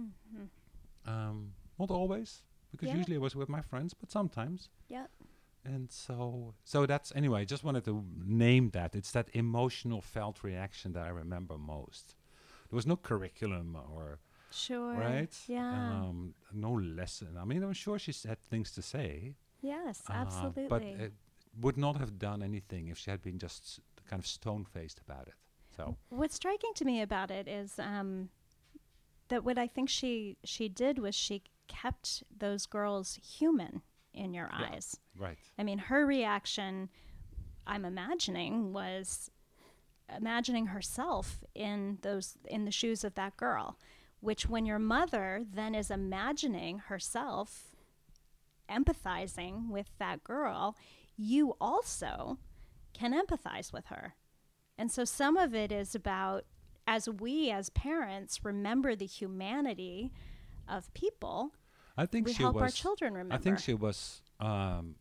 Mm-hmm. 0.00 0.46
Um, 1.06 1.52
not 1.78 1.90
always, 1.90 2.42
because 2.70 2.88
Yeah. 2.88 2.96
usually 2.96 3.16
I 3.16 3.20
was 3.20 3.34
with 3.34 3.48
my 3.48 3.60
friends, 3.62 3.94
but 3.94 4.10
sometimes. 4.10 4.68
Yeah. 4.88 5.06
And 5.64 5.90
so, 5.90 6.54
so 6.64 6.86
that's 6.86 7.12
anyway. 7.16 7.40
I 7.40 7.44
just 7.44 7.64
wanted 7.64 7.84
to 7.84 8.04
name 8.24 8.70
that. 8.70 8.94
It's 8.94 9.10
that 9.12 9.28
emotional 9.34 10.00
felt 10.02 10.42
reaction 10.44 10.92
that 10.92 11.06
I 11.06 11.08
remember 11.10 11.56
most. 11.58 12.16
There 12.68 12.76
was 12.76 12.86
no 12.86 12.96
curriculum 12.96 13.76
or 13.94 14.18
Sure. 14.50 14.94
right? 14.94 15.34
Yeah. 15.48 15.72
Um, 15.72 16.34
no 16.52 16.72
lesson. 16.72 17.36
I 17.38 17.44
mean, 17.44 17.62
I'm 17.62 17.72
sure 17.72 17.98
she 17.98 18.12
had 18.28 18.40
things 18.42 18.70
to 18.72 18.82
say. 18.82 19.34
yes. 19.62 20.02
uh, 20.08 20.12
Absolutely. 20.12 20.68
but 20.68 20.82
it 20.82 21.12
would 21.60 21.76
not 21.78 21.96
have 21.96 22.18
done 22.18 22.42
anything 22.42 22.88
if 22.88 22.98
she 22.98 23.10
had 23.10 23.22
been 23.22 23.38
just 23.38 23.80
kind 24.08 24.20
of 24.20 24.26
stone 24.26 24.64
faced 24.64 25.00
about 25.00 25.28
it. 25.28 25.34
So, 25.76 25.96
What's 26.10 26.34
striking 26.36 26.72
to 26.74 26.84
me 26.84 27.00
about 27.00 27.30
it 27.30 27.48
is 27.48 27.78
um, 27.78 28.28
that 29.34 29.44
what 29.44 29.58
I 29.58 29.66
think 29.66 29.88
she 29.88 30.36
she 30.44 30.68
did 30.68 30.98
was 30.98 31.14
she 31.14 31.42
kept 31.66 32.22
those 32.38 32.66
girls 32.66 33.16
human 33.16 33.82
in 34.12 34.32
your 34.32 34.48
Yeah. 34.52 34.70
eyes. 34.72 34.96
right. 35.16 35.38
I 35.58 35.64
mean, 35.64 35.78
her 35.78 36.06
reaction, 36.06 36.88
I'm 37.66 37.84
imagining, 37.84 38.72
was 38.72 39.30
imagining 40.14 40.66
herself 40.66 41.42
in 41.54 41.98
those 42.02 42.36
in 42.44 42.64
the 42.64 42.70
shoes 42.70 43.02
of 43.02 43.14
that 43.14 43.36
girl, 43.36 43.76
which 44.20 44.46
when 44.48 44.66
your 44.66 44.78
mother 44.78 45.44
then 45.50 45.74
is 45.74 45.90
imagining 45.90 46.78
herself 46.78 47.74
empathizing 48.68 49.68
with 49.68 49.90
that 49.98 50.22
girl, 50.22 50.76
you 51.16 51.56
also 51.60 52.38
can 52.92 53.12
empathize 53.12 53.72
with 53.72 53.86
her. 53.86 54.14
And 54.78 54.90
so 54.92 55.04
some 55.04 55.36
of 55.36 55.54
it 55.54 55.72
is 55.72 55.94
about 55.94 56.44
as 56.86 57.08
we 57.08 57.50
as 57.50 57.70
parents 57.70 58.44
remember 58.44 58.94
the 58.96 59.06
humanity 59.06 60.12
of 60.68 60.92
people, 60.94 61.52
I 61.96 62.06
think 62.06 62.26
we 62.26 62.32
she 62.34 62.42
help 62.42 62.54
was. 62.56 62.62
our 62.62 62.70
children 62.70 63.12
remember. 63.14 63.34
I 63.34 63.38
think 63.38 63.58
she 63.58 63.74
was 63.74 64.22
um, 64.40 64.96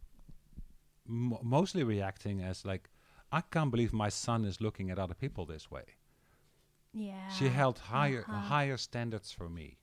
mo 1.05 1.39
mostly 1.43 1.83
reacting 1.83 2.41
as 2.41 2.65
like, 2.65 2.89
I 3.31 3.41
can't 3.41 3.71
believe 3.71 3.93
my 3.93 4.09
son 4.09 4.45
is 4.45 4.61
looking 4.61 4.89
at 4.91 4.99
other 4.99 5.15
people 5.15 5.45
this 5.45 5.69
way. 5.71 5.83
yeah. 6.93 7.27
She 7.29 7.49
held 7.49 7.79
higher 7.79 8.23
uh-huh. 8.27 8.39
higher 8.55 8.77
standards 8.77 9.31
for 9.31 9.49
me. 9.49 9.77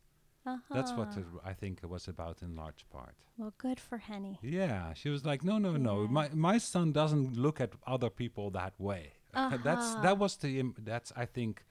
That's 0.74 0.92
what 0.92 1.08
Uh-huh. 1.08 1.20
it, 1.20 1.26
I 1.50 1.52
think 1.54 1.80
it 1.82 1.88
was 1.88 2.08
about 2.08 2.42
in 2.42 2.56
large 2.56 2.84
part. 2.90 3.14
Well, 3.36 3.52
good 3.58 3.78
for 3.78 3.98
Henny. 3.98 4.38
Yeah, 4.42 4.94
she 4.94 5.08
was 5.10 5.24
like, 5.24 5.44
no, 5.44 5.58
no, 5.58 5.76
no. 5.76 6.08
My 6.08 6.28
my 6.34 6.58
son 6.58 6.92
doesn't 6.92 7.36
look 7.36 7.60
at 7.60 7.72
other 7.86 8.10
people 8.10 8.50
that 8.52 8.74
way. 8.78 9.12
that's 9.34 9.86
Uh-huh. 9.92 10.02
that 10.02 10.18
was 10.18 10.36
the 10.36 10.58
im- 10.60 10.74
that's 10.78 11.12
I 11.16 11.26
think 11.26 11.62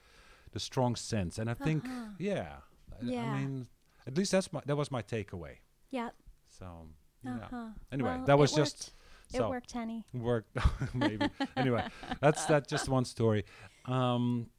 the 0.51 0.59
strong 0.59 0.95
sense, 0.95 1.37
and 1.37 1.49
I 1.49 1.53
think 1.53 1.85
Uh-huh. 1.85 2.09
yeah, 2.19 2.57
I- 2.91 3.15
I 3.15 3.39
mean, 3.39 3.67
at 4.07 4.17
least 4.17 4.31
that's 4.31 4.51
my 4.53 4.61
that 4.65 4.75
was 4.75 4.91
my 4.91 5.01
takeaway. 5.01 5.57
Yeah. 5.91 6.09
So 6.47 6.87
yeah, 7.23 7.35
Uh-huh. 7.45 7.69
Anyway, 7.91 8.15
Well, 8.17 8.25
that 8.25 8.37
was 8.37 8.51
just 8.53 8.77
worked. 8.77 8.95
It 9.31 9.47
worked, 9.49 9.71
Henny. 9.71 10.05
worked 10.13 10.57
maybe. 10.95 11.27
anyway, 11.55 11.87
that's 12.19 12.45
that 12.47 12.67
just 12.67 12.89
one 12.89 13.05
story. 13.05 13.45
Um, 13.85 14.49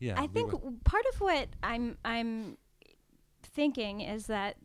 yeah, 0.00 0.20
I 0.20 0.26
think 0.26 0.50
w- 0.52 0.78
part 0.84 1.04
of 1.12 1.20
what 1.20 1.48
I'm 1.62 1.98
I'm 2.04 2.56
thinking 3.42 4.00
is 4.00 4.26
that 4.28 4.56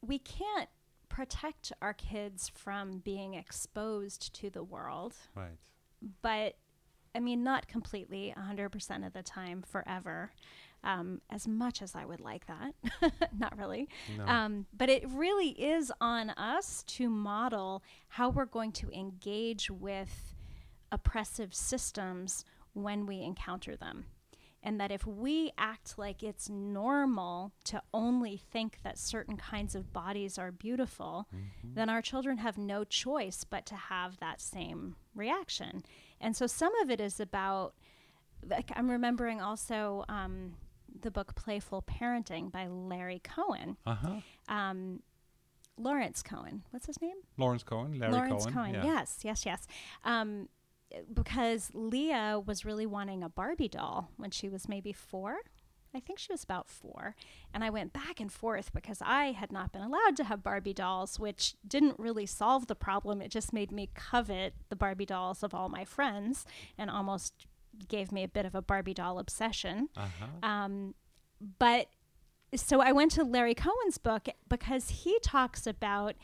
we 0.00 0.18
can't 0.18 0.68
protect 1.08 1.72
our 1.80 1.92
kids 1.94 2.48
from 2.48 2.98
being 2.98 3.34
exposed 3.34 4.34
to 4.34 4.50
the 4.50 4.62
world, 4.64 5.14
right. 5.36 5.58
but 6.22 6.56
I 7.14 7.20
mean 7.20 7.42
not 7.44 7.68
completely 7.68 8.34
100% 8.36 9.06
of 9.06 9.12
the 9.12 9.22
time 9.22 9.62
forever. 9.62 10.32
Um, 10.84 11.20
as 11.30 11.46
much 11.46 11.80
as 11.80 11.94
I 11.94 12.04
would 12.04 12.20
like 12.20 12.44
that, 12.48 12.74
not 13.38 13.56
really. 13.56 13.88
No. 14.18 14.26
Um, 14.26 14.66
but 14.76 14.88
it 14.88 15.04
really 15.08 15.50
is 15.50 15.92
on 16.00 16.30
us 16.30 16.82
to 16.88 17.08
model 17.08 17.84
how 18.08 18.30
we're 18.30 18.46
going 18.46 18.72
to 18.72 18.90
engage 18.90 19.70
with 19.70 20.34
oppressive 20.90 21.54
systems 21.54 22.44
when 22.72 23.06
we 23.06 23.22
encounter 23.22 23.76
them. 23.76 24.06
And 24.64 24.80
that 24.80 24.92
if 24.92 25.04
we 25.06 25.50
act 25.58 25.98
like 25.98 26.22
it's 26.22 26.48
normal 26.48 27.52
to 27.64 27.82
only 27.92 28.36
think 28.36 28.78
that 28.84 28.96
certain 28.98 29.36
kinds 29.36 29.74
of 29.74 29.92
bodies 29.92 30.38
are 30.38 30.52
beautiful, 30.52 31.26
Mm-hmm. 31.34 31.74
then 31.74 31.88
our 31.88 32.02
children 32.02 32.38
have 32.38 32.58
no 32.58 32.84
choice 32.84 33.44
but 33.48 33.66
to 33.66 33.74
have 33.76 34.18
that 34.18 34.40
same 34.40 34.96
reaction. 35.14 35.82
And 36.22 36.34
so 36.36 36.46
some 36.46 36.72
of 36.82 36.90
it 36.90 37.00
is 37.00 37.20
about, 37.20 37.74
like, 38.48 38.70
I'm 38.74 38.90
remembering 38.90 39.40
also 39.40 40.04
um, 40.08 40.54
the 41.00 41.10
book 41.10 41.34
Playful 41.34 41.82
Parenting 41.82 42.50
by 42.50 42.66
Larry 42.68 43.20
Cohen. 43.22 43.76
Uh 43.84 43.94
huh. 43.96 44.14
Um, 44.48 45.02
Lawrence 45.76 46.22
Cohen. 46.22 46.62
What's 46.70 46.86
his 46.86 47.00
name? 47.00 47.16
Lawrence 47.36 47.62
Cohen, 47.62 47.98
Larry 47.98 48.12
Lawrence 48.12 48.46
Cohen. 48.46 48.74
yeah. 48.74 48.84
Yes, 48.84 49.18
yes, 49.22 49.44
yes. 49.44 49.66
Um, 50.04 50.48
because 51.12 51.70
Leah 51.74 52.40
was 52.44 52.64
really 52.64 52.86
wanting 52.86 53.22
a 53.22 53.28
Barbie 53.28 53.68
doll 53.68 54.10
when 54.16 54.30
she 54.30 54.48
was 54.48 54.68
maybe 54.68 54.92
four. 54.92 55.36
I 55.94 56.00
think 56.00 56.18
she 56.18 56.32
was 56.32 56.42
about 56.42 56.68
four. 56.68 57.14
And 57.52 57.62
I 57.62 57.70
went 57.70 57.92
back 57.92 58.20
and 58.20 58.32
forth 58.32 58.72
because 58.72 58.98
I 59.02 59.32
had 59.32 59.52
not 59.52 59.72
been 59.72 59.82
allowed 59.82 60.16
to 60.16 60.24
have 60.24 60.42
Barbie 60.42 60.72
dolls, 60.72 61.18
which 61.18 61.54
didn't 61.66 61.98
really 61.98 62.26
solve 62.26 62.66
the 62.66 62.74
problem. 62.74 63.20
It 63.20 63.30
just 63.30 63.52
made 63.52 63.70
me 63.70 63.90
covet 63.94 64.54
the 64.68 64.76
Barbie 64.76 65.06
dolls 65.06 65.42
of 65.42 65.54
all 65.54 65.68
my 65.68 65.84
friends 65.84 66.46
and 66.78 66.90
almost 66.90 67.46
gave 67.88 68.12
me 68.12 68.22
a 68.22 68.28
bit 68.28 68.46
of 68.46 68.54
a 68.54 68.62
Barbie 68.62 68.94
doll 68.94 69.18
obsession. 69.18 69.88
Uh 69.96 70.08
huh. 70.18 70.48
Um, 70.48 70.94
but 71.58 71.88
so 72.54 72.80
I 72.80 72.92
went 72.92 73.12
to 73.12 73.24
Larry 73.24 73.54
Cohen's 73.54 73.98
book 73.98 74.28
because 74.48 74.90
he 74.90 75.18
talks 75.22 75.66
about 75.66 76.14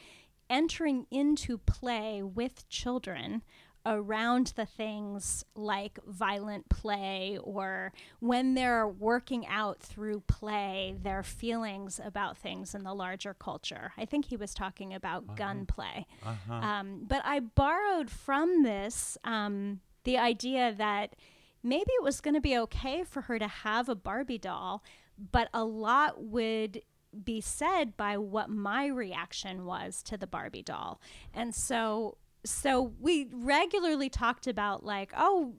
entering 0.50 1.06
into 1.10 1.58
play 1.58 2.22
with 2.22 2.68
children 2.68 3.42
around 3.88 4.52
the 4.54 4.66
things 4.66 5.44
like 5.56 5.98
violent 6.06 6.68
play 6.68 7.38
or 7.42 7.90
when 8.20 8.54
they're 8.54 8.86
working 8.86 9.46
out 9.46 9.80
through 9.80 10.20
play 10.26 10.94
their 11.02 11.22
feelings 11.22 11.98
about 12.04 12.36
things 12.36 12.74
in 12.74 12.84
the 12.84 12.92
larger 12.92 13.32
culture. 13.32 13.92
I 13.96 14.04
think 14.04 14.26
he 14.26 14.36
was 14.36 14.52
talking 14.52 14.92
about 14.92 15.36
gunplay. 15.36 16.06
Uh 16.22 16.34
huh. 16.46 16.54
Um, 16.54 17.04
but 17.08 17.22
I 17.24 17.40
borrowed 17.40 18.10
from 18.10 18.62
this 18.62 19.16
um, 19.24 19.80
the 20.04 20.18
idea 20.18 20.74
that 20.76 21.16
maybe 21.62 21.90
it 21.98 22.02
was 22.02 22.20
going 22.20 22.34
to 22.34 22.40
be 22.40 22.58
okay 22.58 23.04
for 23.04 23.22
her 23.22 23.38
to 23.38 23.48
have 23.48 23.88
a 23.88 23.94
Barbie 23.94 24.38
doll, 24.38 24.84
but 25.32 25.48
a 25.54 25.64
lot 25.64 26.22
would 26.22 26.82
be 27.24 27.40
said 27.40 27.96
by 27.96 28.18
what 28.18 28.50
my 28.50 28.86
reaction 28.86 29.64
was 29.64 30.02
to 30.02 30.18
the 30.18 30.26
Barbie 30.26 30.62
doll. 30.62 31.00
And 31.32 31.54
so 31.54 32.18
so 32.44 32.92
we 33.00 33.28
regularly 33.32 34.08
talked 34.08 34.46
about 34.46 34.84
like, 34.84 35.12
oh, 35.16 35.54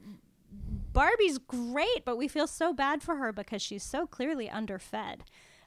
Barbie's 0.91 1.37
great, 1.37 2.03
but 2.05 2.17
we 2.17 2.27
feel 2.27 2.47
so 2.47 2.73
bad 2.73 3.01
for 3.03 3.15
her 3.17 3.31
because 3.31 3.61
she's 3.61 3.83
so 3.83 4.07
clearly 4.07 4.49
underfed. 4.49 5.23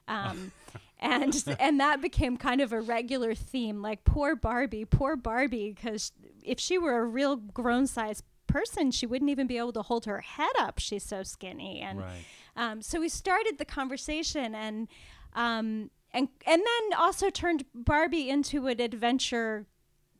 Um, 0.07 0.51
and 0.99 1.43
and 1.59 1.79
that 1.79 2.01
became 2.01 2.37
kind 2.37 2.61
of 2.61 2.73
a 2.73 2.81
regular 2.81 3.33
theme 3.35 3.81
like 3.81 4.03
poor 4.03 4.35
Barbie, 4.35 4.85
poor 4.85 5.15
Barbie 5.15 5.69
because 5.71 6.11
if 6.43 6.59
she 6.59 6.77
were 6.77 6.97
a 6.99 7.05
real 7.05 7.35
grown 7.37 7.87
size 7.87 8.21
person, 8.47 8.91
she 8.91 9.05
wouldn't 9.05 9.31
even 9.31 9.47
be 9.47 9.57
able 9.57 9.73
to 9.73 9.81
hold 9.81 10.05
her 10.05 10.19
head 10.19 10.51
up. 10.59 10.77
She's 10.79 11.03
so 11.03 11.23
skinny. 11.23 11.79
And 11.81 11.99
Right. 11.99 12.25
um, 12.55 12.81
so 12.81 12.99
we 12.99 13.09
started 13.09 13.57
the 13.57 13.65
conversation 13.65 14.53
and 14.53 14.87
um, 15.33 15.89
and 16.13 16.27
and 16.45 16.61
then 16.61 16.97
also 16.99 17.29
turned 17.29 17.65
Barbie 17.73 18.29
into 18.29 18.67
an 18.67 18.79
adventure 18.81 19.65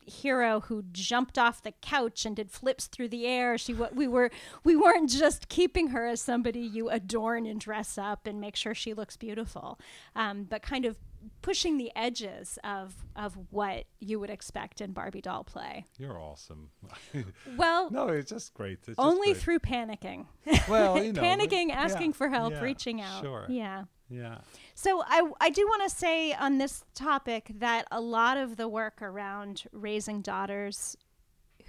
hero 0.06 0.60
who 0.60 0.84
jumped 0.92 1.38
off 1.38 1.62
the 1.62 1.72
couch 1.72 2.24
and 2.24 2.36
did 2.36 2.50
flips 2.50 2.86
through 2.86 3.08
the 3.08 3.26
air. 3.26 3.58
She 3.58 3.74
we 3.74 4.06
were 4.06 4.30
we 4.64 4.76
weren't 4.76 5.10
just 5.10 5.48
keeping 5.48 5.88
her 5.88 6.06
as 6.06 6.20
somebody 6.20 6.60
you 6.60 6.88
adorn 6.88 7.46
and 7.46 7.60
dress 7.60 7.98
up 7.98 8.26
and 8.26 8.40
make 8.40 8.56
sure 8.56 8.74
she 8.74 8.94
looks 8.94 9.16
beautiful, 9.16 9.78
um, 10.14 10.44
but 10.44 10.62
kind 10.62 10.84
of 10.84 10.96
pushing 11.42 11.78
the 11.78 11.90
edges 11.96 12.58
of 12.64 12.94
of 13.16 13.36
what 13.50 13.84
you 14.00 14.20
would 14.20 14.30
expect 14.30 14.80
in 14.80 14.92
Barbie 14.92 15.20
doll 15.20 15.44
play. 15.44 15.84
You're 15.98 16.18
awesome. 16.18 16.70
Well, 17.56 17.90
no, 17.90 18.08
it's 18.08 18.30
just 18.30 18.52
great. 18.54 18.78
It's 18.78 18.86
just 18.88 18.98
only 18.98 19.32
great. 19.32 19.36
through 19.36 19.58
panicking. 19.60 20.26
Well, 20.68 20.98
you 21.02 21.12
know, 21.12 21.22
panicking, 21.22 21.70
asking 21.70 22.10
yeah, 22.10 22.16
for 22.16 22.28
help, 22.28 22.52
yeah, 22.52 22.62
reaching 22.62 23.00
out. 23.00 23.22
Sure. 23.22 23.46
Yeah. 23.48 23.84
Yeah. 24.10 24.38
So 24.74 25.02
I, 25.06 25.22
I 25.40 25.50
do 25.50 25.64
want 25.66 25.88
to 25.88 25.96
say 25.96 26.32
on 26.32 26.58
this 26.58 26.84
topic 26.94 27.50
that 27.58 27.86
a 27.90 28.00
lot 28.00 28.36
of 28.36 28.56
the 28.56 28.68
work 28.68 29.00
around 29.00 29.64
raising 29.72 30.20
daughters 30.20 30.96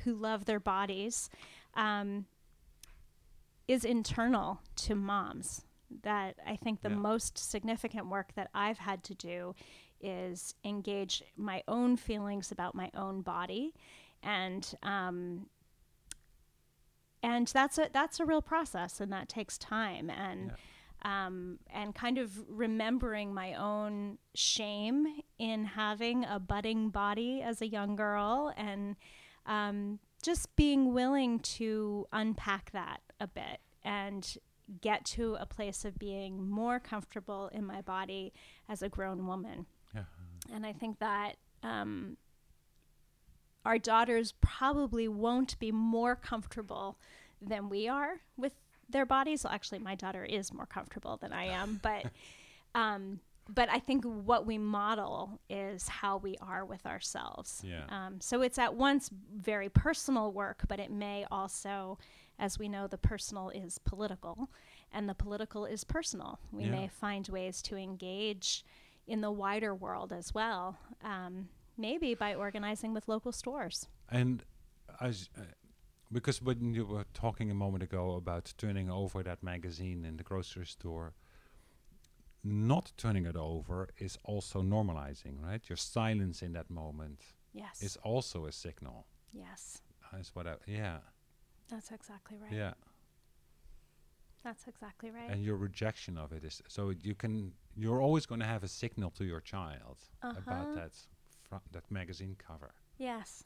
who 0.04 0.16
love 0.16 0.46
their 0.46 0.60
bodies 0.60 1.30
um, 1.76 2.26
is 3.68 3.86
internal 3.86 4.60
to 4.78 4.96
moms. 4.96 5.64
That 6.02 6.36
I 6.46 6.56
think 6.56 6.82
the 6.82 6.90
Yeah. 6.90 6.96
most 6.96 7.38
significant 7.38 8.08
work 8.10 8.34
that 8.36 8.50
I've 8.54 8.80
had 8.80 9.04
to 9.06 9.14
do 9.14 9.56
is 10.02 10.56
engage 10.64 11.24
my 11.38 11.64
own 11.68 11.96
feelings 11.96 12.52
about 12.52 12.74
my 12.76 12.90
own 12.96 13.22
body, 13.22 13.74
and 14.24 14.74
um, 14.84 15.46
and 17.24 17.48
that's 17.48 17.78
a 17.78 17.90
that's 17.94 18.20
a 18.20 18.26
real 18.26 18.42
process, 18.42 19.00
and 19.00 19.12
that 19.14 19.30
takes 19.30 19.58
time 19.58 20.10
and 20.10 20.52
um, 21.06 21.60
and 21.72 21.94
kind 21.94 22.18
of 22.18 22.32
remembering 22.50 23.32
my 23.32 23.54
own 23.54 24.18
shame 24.34 25.06
in 25.38 25.64
having 25.64 26.26
a 26.26 26.40
budding 26.40 26.90
body 26.90 27.44
as 27.44 27.62
a 27.62 27.68
young 27.68 27.96
girl 27.96 28.52
and 28.58 28.96
um, 29.46 30.00
just 30.24 30.56
being 30.56 30.96
willing 30.96 31.38
to 31.40 32.08
unpack 32.12 32.72
that 32.72 33.02
a 33.20 33.28
bit 33.28 33.60
and 33.84 34.38
get 34.82 35.06
to 35.06 35.36
a 35.40 35.46
place 35.46 35.86
of 35.86 36.00
being 36.00 36.50
more 36.50 36.80
comfortable 36.80 37.52
in 37.54 37.64
my 37.64 37.82
body 37.82 38.34
as 38.68 38.82
a 38.82 38.90
grown 38.90 39.28
woman. 39.28 39.68
Yeah. 39.94 40.06
And 40.52 40.66
I 40.66 40.74
think 40.74 40.98
that 40.98 41.34
um, 41.62 42.18
our 43.64 43.78
daughters 43.78 44.34
probably 44.42 45.08
won't 45.08 45.60
be 45.60 45.72
more 45.72 46.16
comfortable 46.16 46.98
than 47.40 47.70
we 47.70 47.88
are 47.88 48.22
with 48.36 48.54
their 48.90 49.06
bodies. 49.06 49.44
Well, 49.44 49.54
actually, 49.54 49.80
my 49.80 49.96
daughter 49.96 50.24
is 50.24 50.54
more 50.54 50.66
comfortable 50.66 51.18
than 51.18 51.34
I 51.34 51.46
am, 51.46 51.80
but 51.82 52.06
um, 52.76 53.20
but 53.48 53.70
I 53.70 53.80
think 53.80 54.04
what 54.06 54.46
we 54.46 54.58
model 54.58 55.40
is 55.50 55.88
how 55.88 56.18
we 56.18 56.36
are 56.42 56.66
with 56.66 56.86
ourselves. 56.86 57.62
Yeah. 57.64 57.84
Um, 57.90 58.20
so 58.20 58.42
it's 58.42 58.58
at 58.58 58.74
once 58.76 59.10
very 59.36 59.70
personal 59.70 60.32
work, 60.32 60.64
but 60.68 60.80
it 60.80 60.92
may 60.92 61.26
also, 61.30 62.00
as 62.40 62.58
we 62.58 62.68
know, 62.68 62.88
the 62.88 62.98
personal 62.98 63.50
is 63.50 63.78
political, 63.78 64.50
and 64.92 65.08
the 65.08 65.14
political 65.14 65.66
is 65.66 65.84
personal. 65.84 66.40
We 66.52 66.64
Yeah. 66.64 66.72
may 66.72 66.88
find 66.88 67.28
ways 67.28 67.62
to 67.64 67.76
engage 67.78 68.66
in 69.06 69.22
the 69.22 69.32
wider 69.32 69.76
world 69.76 70.12
as 70.12 70.34
well. 70.34 70.78
Um, 71.04 71.50
maybe 71.78 72.16
by 72.16 72.34
organizing 72.34 72.94
with 72.96 73.08
local 73.08 73.32
stores. 73.32 73.88
And 74.10 74.44
as 75.00 75.30
uh, 75.38 75.42
because 76.12 76.42
when 76.42 76.74
you 76.74 76.86
were 76.86 77.06
talking 77.14 77.50
a 77.52 77.56
moment 77.56 77.84
ago 77.84 78.16
about 78.16 78.54
turning 78.58 78.90
over 78.90 79.24
that 79.24 79.42
magazine 79.44 80.06
in 80.06 80.18
the 80.18 80.24
grocery 80.24 80.66
store, 80.66 81.14
not 82.44 82.92
turning 82.98 83.26
it 83.26 83.36
over 83.36 83.90
is 83.98 84.18
also 84.24 84.62
normalizing, 84.62 85.42
right? 85.44 85.68
Your 85.70 85.78
silence 85.78 86.42
in 86.42 86.54
that 86.54 86.70
moment 86.70 87.22
Yes. 87.54 87.82
is 87.82 87.98
also 88.04 88.46
a 88.46 88.52
signal. 88.52 89.08
yes. 89.34 89.82
Is 90.20 90.32
what 90.36 90.48
I, 90.48 90.56
yeah, 90.68 91.00
That's 91.70 91.92
exactly 91.92 92.38
right. 92.38 92.52
yeah. 92.54 92.74
That's 94.44 94.68
exactly 94.68 95.10
right. 95.10 95.30
And 95.32 95.44
your 95.44 95.56
rejection 95.58 96.18
of 96.18 96.32
it 96.32 96.44
is 96.44 96.62
so 96.68 96.92
you 97.02 97.16
can 97.16 97.54
you're 97.76 98.00
always 98.02 98.26
going 98.28 98.40
to 98.42 98.46
have 98.48 98.64
a 98.64 98.68
signal 98.68 99.10
to 99.12 99.26
your 99.26 99.42
child 99.42 99.98
Uh-huh. 100.22 100.40
about 100.44 100.76
that 100.76 100.92
fr- 101.50 101.66
that 101.72 101.90
magazine 101.92 102.36
cover. 102.38 102.74
yes. 103.00 103.44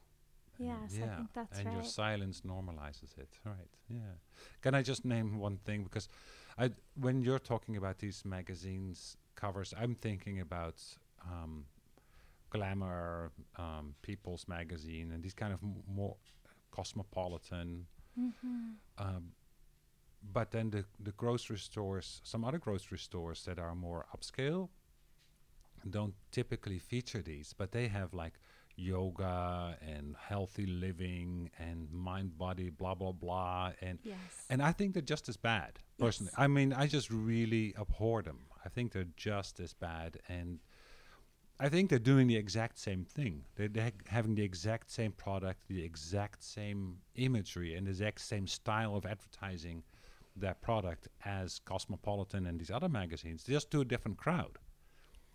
Yes, 0.59 0.99
I 1.01 1.15
think 1.15 1.33
that's 1.33 1.59
and 1.59 1.71
your 1.71 1.83
silence 1.83 2.41
normalizes 2.41 3.17
it. 3.17 3.29
Right. 3.45 3.69
Yeah. 3.89 4.15
Can 4.61 4.75
I 4.75 4.81
just 4.81 5.05
name 5.05 5.39
one 5.39 5.57
thing 5.57 5.83
because 5.83 6.09
I 6.57 6.71
when 6.99 7.21
you're 7.21 7.39
talking 7.39 7.77
about 7.77 7.99
these 7.99 8.25
magazines 8.25 9.17
covers, 9.35 9.73
I'm 9.79 9.95
thinking 9.95 10.41
about 10.41 10.83
um, 11.23 11.65
Glamour, 12.49 13.31
um, 13.57 13.95
People's 14.01 14.47
Magazine, 14.47 15.11
and 15.13 15.23
these 15.23 15.33
kind 15.33 15.53
of 15.53 15.59
m- 15.63 15.83
more 15.87 16.17
cosmopolitan. 16.71 17.85
Mm-hmm. 18.19 18.71
Um, 18.97 19.31
but 20.33 20.51
then 20.51 20.69
the 20.71 20.83
the 20.99 21.13
grocery 21.13 21.57
stores, 21.59 22.21
some 22.23 22.43
other 22.43 22.57
grocery 22.59 22.99
stores 22.99 23.43
that 23.45 23.59
are 23.59 23.75
more 23.75 24.05
upscale, 24.13 24.69
don't 25.89 26.15
typically 26.31 26.79
feature 26.79 27.21
these, 27.21 27.53
but 27.53 27.71
they 27.71 27.87
have 27.87 28.13
like 28.13 28.33
yoga 28.79 29.77
and 29.81 30.15
healthy 30.17 30.65
living 30.65 31.49
and 31.59 31.91
mind 31.91 32.37
body 32.37 32.69
blah 32.69 32.95
blah 32.95 33.11
blah 33.11 33.71
and 33.81 33.99
Yes. 34.03 34.17
and 34.49 34.61
I 34.61 34.71
think 34.71 34.93
they're 34.93 35.01
just 35.01 35.29
as 35.29 35.37
bad 35.37 35.79
personally. 35.99 36.31
Yes. 36.33 36.43
I 36.43 36.47
mean, 36.47 36.73
I 36.73 36.87
just 36.87 37.09
really 37.11 37.75
abhor 37.77 38.21
them. 38.21 38.39
I 38.65 38.69
think 38.69 38.91
they're 38.93 39.13
just 39.15 39.59
as 39.59 39.73
bad 39.73 40.19
and 40.27 40.59
I 41.61 41.67
think 41.67 41.89
they're 41.89 41.99
doing 41.99 42.27
the 42.27 42.37
exact 42.37 42.79
same 42.79 43.03
thing. 43.03 43.43
They're, 43.55 43.67
they're 43.67 43.91
having 44.07 44.35
the 44.35 44.43
exact 44.43 44.89
same 44.89 45.11
product, 45.11 45.67
the 45.67 45.83
exact 45.83 46.41
same 46.41 46.99
imagery, 47.15 47.75
and 47.75 47.85
the 47.85 47.91
exact 47.91 48.21
same 48.21 48.47
style 48.47 48.95
of 48.95 49.05
advertising 49.05 49.83
their 50.37 50.53
product 50.53 51.09
as 51.25 51.59
Cosmopolitan 51.59 52.45
and 52.45 52.57
these 52.61 52.71
other 52.71 52.87
magazines, 52.87 53.43
just 53.43 53.71
to 53.71 53.81
a 53.81 53.85
different 53.85 54.17
crowd. 54.17 54.57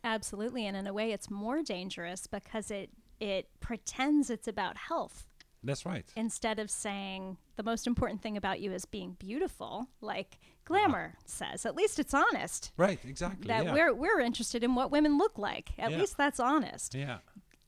Absolutely, 0.02 0.66
and 0.66 0.76
in 0.78 0.86
a 0.86 0.94
way, 0.94 1.12
it's 1.12 1.30
more 1.30 1.62
dangerous 1.62 2.26
because 2.26 2.70
it 2.70 2.88
it 3.24 3.48
pretends 3.60 4.28
it's 4.28 4.46
about 4.46 4.76
health 4.76 5.26
That's 5.62 5.86
right. 5.86 6.04
instead 6.14 6.58
of 6.58 6.70
saying 6.70 7.38
the 7.56 7.62
most 7.62 7.86
important 7.86 8.20
thing 8.22 8.36
about 8.36 8.60
you 8.60 8.70
is 8.72 8.84
being 8.84 9.16
beautiful, 9.18 9.88
like 10.02 10.38
Glamour 10.66 11.14
ah. 11.16 11.22
says. 11.24 11.64
At 11.64 11.74
least 11.74 11.98
it's 11.98 12.12
honest. 12.12 12.72
Right, 12.76 12.98
exactly. 13.06 13.48
That 13.48 13.64
yeah. 13.64 13.72
we're 13.72 13.94
we're 13.94 14.20
interested 14.20 14.62
in 14.62 14.74
what 14.74 14.90
women 14.90 15.16
look 15.16 15.38
like. 15.38 15.70
At 15.78 15.90
Yeah. 15.90 15.98
least 15.98 16.16
that's 16.18 16.38
honest. 16.40 16.94
yeah. 16.94 17.18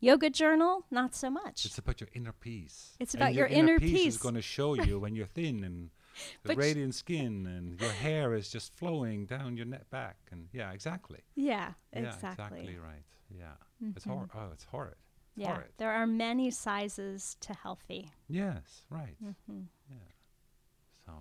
Yoga 0.01 0.29
journal, 0.29 0.85
not 0.90 1.14
so 1.14 1.31
much. 1.31 1.64
It's 1.64 1.79
about 1.79 2.01
your 2.03 2.11
inner 2.12 2.33
peace. 2.33 2.97
It's 3.01 3.14
about 3.14 3.33
your 3.33 3.47
inner 3.47 3.79
peace. 3.79 3.90
peace. 3.92 4.14
is 4.16 4.21
going 4.21 4.35
to 4.35 4.42
show 4.42 4.75
you 4.75 4.99
when 4.99 5.16
you're 5.16 5.27
thin 5.40 5.64
and 5.64 5.88
the 6.42 6.49
But 6.49 6.57
radiant 6.59 6.95
skin 6.95 7.47
and 7.47 7.81
your 7.81 7.90
hair 7.90 8.35
is 8.35 8.51
just 8.51 8.75
flowing 8.77 9.25
down 9.25 9.57
your 9.57 9.64
neck 9.66 9.88
back 9.90 10.16
and 10.31 10.49
yeah, 10.53 10.73
exactly. 10.73 11.21
yeah, 11.35 11.73
Yeah, 11.95 12.01
exactly. 12.01 12.29
exactly 12.61 12.77
right. 12.77 13.05
Yeah. 13.31 13.57
Mm-hmm. 13.83 13.97
It's 13.97 14.05
hor- 14.05 14.29
oh, 14.35 14.51
it's 14.53 14.64
horrid. 14.64 14.97
Yeah, 15.37 15.59
there 15.77 15.92
are 15.92 16.07
many 16.07 16.51
sizes 16.51 17.37
to 17.40 17.53
healthy. 17.53 18.11
Yes, 18.29 18.83
right. 18.90 19.16
Mm-hmm. 19.22 19.61
Yeah. 19.90 19.96
So 21.05 21.12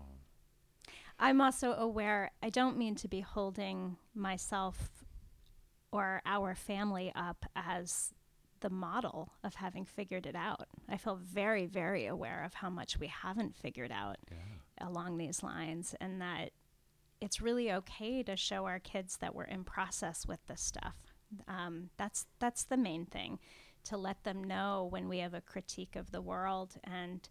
I'm 1.19 1.41
also 1.41 1.73
aware, 1.73 2.32
I 2.41 2.49
don't 2.49 2.78
mean 2.78 2.95
to 2.95 3.08
be 3.08 3.19
holding 3.19 3.97
myself 4.13 5.06
or 5.91 6.21
our 6.25 6.56
family 6.56 7.12
up 7.15 7.45
as 7.56 8.13
the 8.62 8.69
model 8.69 9.32
of 9.43 9.56
having 9.56 9.86
figured 9.86 10.25
it 10.25 10.36
out. 10.36 10.67
I 10.89 10.97
feel 10.97 11.19
very, 11.21 11.65
very 11.65 12.06
aware 12.06 12.43
of 12.43 12.56
how 12.56 12.69
much 12.69 12.99
we 12.99 13.08
haven't 13.08 13.56
figured 13.56 13.91
out 13.91 14.17
yeah. 14.32 14.88
along 14.88 15.17
these 15.17 15.43
lines 15.43 15.93
and 16.01 16.21
that 16.21 16.51
it's 17.21 17.41
really 17.41 17.71
okay 17.71 18.23
to 18.23 18.36
show 18.36 18.65
our 18.65 18.80
kids 18.80 19.17
that 19.17 19.36
we're 19.36 19.43
in 19.43 19.63
process 19.63 20.25
with 20.25 20.39
this 20.47 20.62
stuff. 20.62 20.95
Um, 21.47 21.89
that's 21.97 22.28
that's 22.39 22.63
the 22.63 22.78
main 22.78 23.06
thing 23.06 23.39
to 23.86 23.98
let 23.98 24.24
them 24.24 24.43
know 24.43 24.88
when 24.89 25.08
we 25.10 25.19
have 25.19 25.34
a 25.34 25.41
critique 25.41 25.95
of 25.95 26.12
the 26.12 26.21
world 26.21 26.76
and 26.84 27.28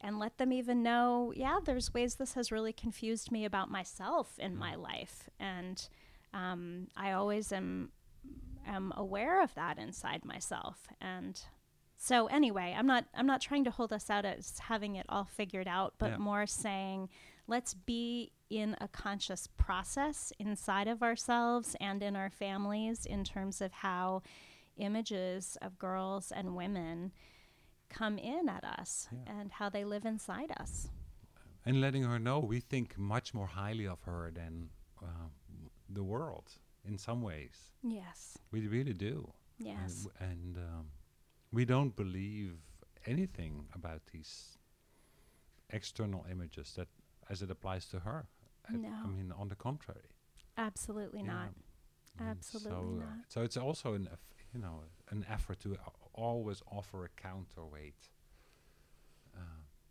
and 0.00 0.18
let 0.18 0.36
them 0.38 0.52
even 0.52 0.82
know 0.82 1.32
yeah 1.34 1.58
there's 1.64 1.94
ways 1.94 2.16
this 2.16 2.34
has 2.34 2.52
really 2.52 2.72
confused 2.72 3.30
me 3.32 3.44
about 3.44 3.70
myself 3.70 4.38
in 4.38 4.56
my 4.56 4.74
life. 4.74 5.28
And 5.40 5.86
um, 6.32 6.88
I 6.96 7.12
always 7.12 7.52
am 7.52 7.90
am 8.66 8.92
aware 8.96 9.42
of 9.42 9.54
that 9.54 9.78
inside 9.78 10.24
myself. 10.24 10.88
And 11.00 11.40
so 11.96 12.26
anyway 12.26 12.74
i'm 12.76 12.88
not 12.88 13.04
i'm 13.14 13.26
not 13.26 13.40
trying 13.40 13.62
to 13.64 13.70
hold 13.70 13.92
us 13.92 14.10
out 14.10 14.24
as 14.24 14.58
having 14.58 14.96
it 14.96 15.06
all 15.08 15.24
figured 15.24 15.68
out 15.68 15.94
but 15.96 16.10
Yeah. 16.10 16.16
more 16.18 16.44
saying 16.46 17.08
let's 17.46 17.72
be 17.72 18.32
in 18.50 18.76
a 18.80 18.88
conscious 18.88 19.46
process 19.46 20.32
inside 20.40 20.88
of 20.88 21.02
ourselves 21.04 21.76
and 21.80 22.02
in 22.02 22.16
our 22.16 22.30
families 22.30 23.06
in 23.06 23.22
terms 23.24 23.60
of 23.60 23.72
how 23.72 24.22
images 24.76 25.56
of 25.62 25.78
girls 25.78 26.32
and 26.32 26.56
women 26.56 27.12
come 27.88 28.18
in 28.18 28.48
at 28.48 28.64
us 28.64 29.08
Yeah. 29.12 29.32
and 29.40 29.52
how 29.52 29.68
they 29.70 29.84
live 29.84 30.04
inside 30.04 30.50
us. 30.60 30.88
and 31.66 31.80
letting 31.80 32.02
her 32.02 32.18
know 32.18 32.38
we 32.40 32.60
think 32.60 32.98
much 32.98 33.32
more 33.32 33.46
highly 33.46 33.86
of 33.86 34.02
her 34.02 34.30
than 34.30 34.68
uh, 35.02 35.28
the 35.88 36.02
world 36.02 36.58
in 36.84 36.98
some 36.98 37.22
ways. 37.22 37.72
Yes. 37.82 38.36
We 38.50 38.66
really 38.68 38.92
do. 38.92 39.32
And 39.58 39.66
Yes. 39.68 40.04
w- 40.04 40.12
And, 40.20 40.56
um, 40.58 40.90
we 41.52 41.64
don't 41.64 41.96
believe 41.96 42.58
anything 43.06 43.66
about 43.72 44.02
these 44.12 44.58
external 45.70 46.26
images 46.30 46.74
that 46.74 46.88
as 47.30 47.40
it 47.42 47.50
applies 47.50 47.88
to 47.88 48.00
her. 48.00 48.26
I- 48.68 48.74
I 48.74 49.06
mean, 49.06 49.32
on 49.32 49.48
the 49.48 49.56
contrary. 49.56 50.10
Absolutely 50.56 51.20
Yeah. 51.20 51.32
not. 51.34 51.54
Absolutely 52.18 52.70
so, 52.70 53.02
uh, 53.02 53.04
not. 53.06 53.32
So 53.32 53.42
it's 53.42 53.56
also 53.56 53.94
an, 53.94 54.08
you 54.54 54.60
know, 54.60 54.80
an 55.10 55.26
effort 55.28 55.60
to 55.60 55.76
always 56.14 56.62
offer 56.70 57.04
a 57.04 57.08
counterweight 57.20 58.08
uh, 59.36 59.40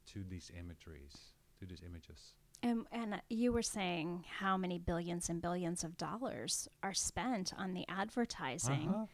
to 0.07 0.23
these 0.29 0.51
imageries, 0.57 1.15
to 1.59 1.65
these 1.65 1.81
images. 1.85 2.33
And, 2.61 2.85
and 2.91 3.15
uh, 3.15 3.17
you 3.29 3.51
were 3.51 3.61
saying 3.61 4.23
how 4.39 4.55
many 4.55 4.79
billions 4.79 5.27
and 5.29 5.41
billions 5.41 5.83
of 5.83 5.97
dollars 5.97 6.69
are 6.81 6.93
spent 6.93 7.51
on 7.57 7.73
the 7.73 7.85
advertising. 7.89 8.89
Uh-huh. 8.89 9.05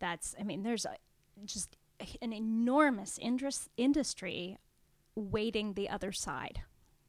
That's, 0.00 0.34
I 0.38 0.42
mean, 0.42 0.64
there's 0.64 0.84
a, 0.84 0.96
just 1.44 1.76
an 2.20 2.32
enormous 2.32 3.18
indus- 3.18 3.68
industry 3.76 4.58
waiting 5.14 5.74
the 5.74 5.88
other 5.88 6.10
side. 6.12 6.62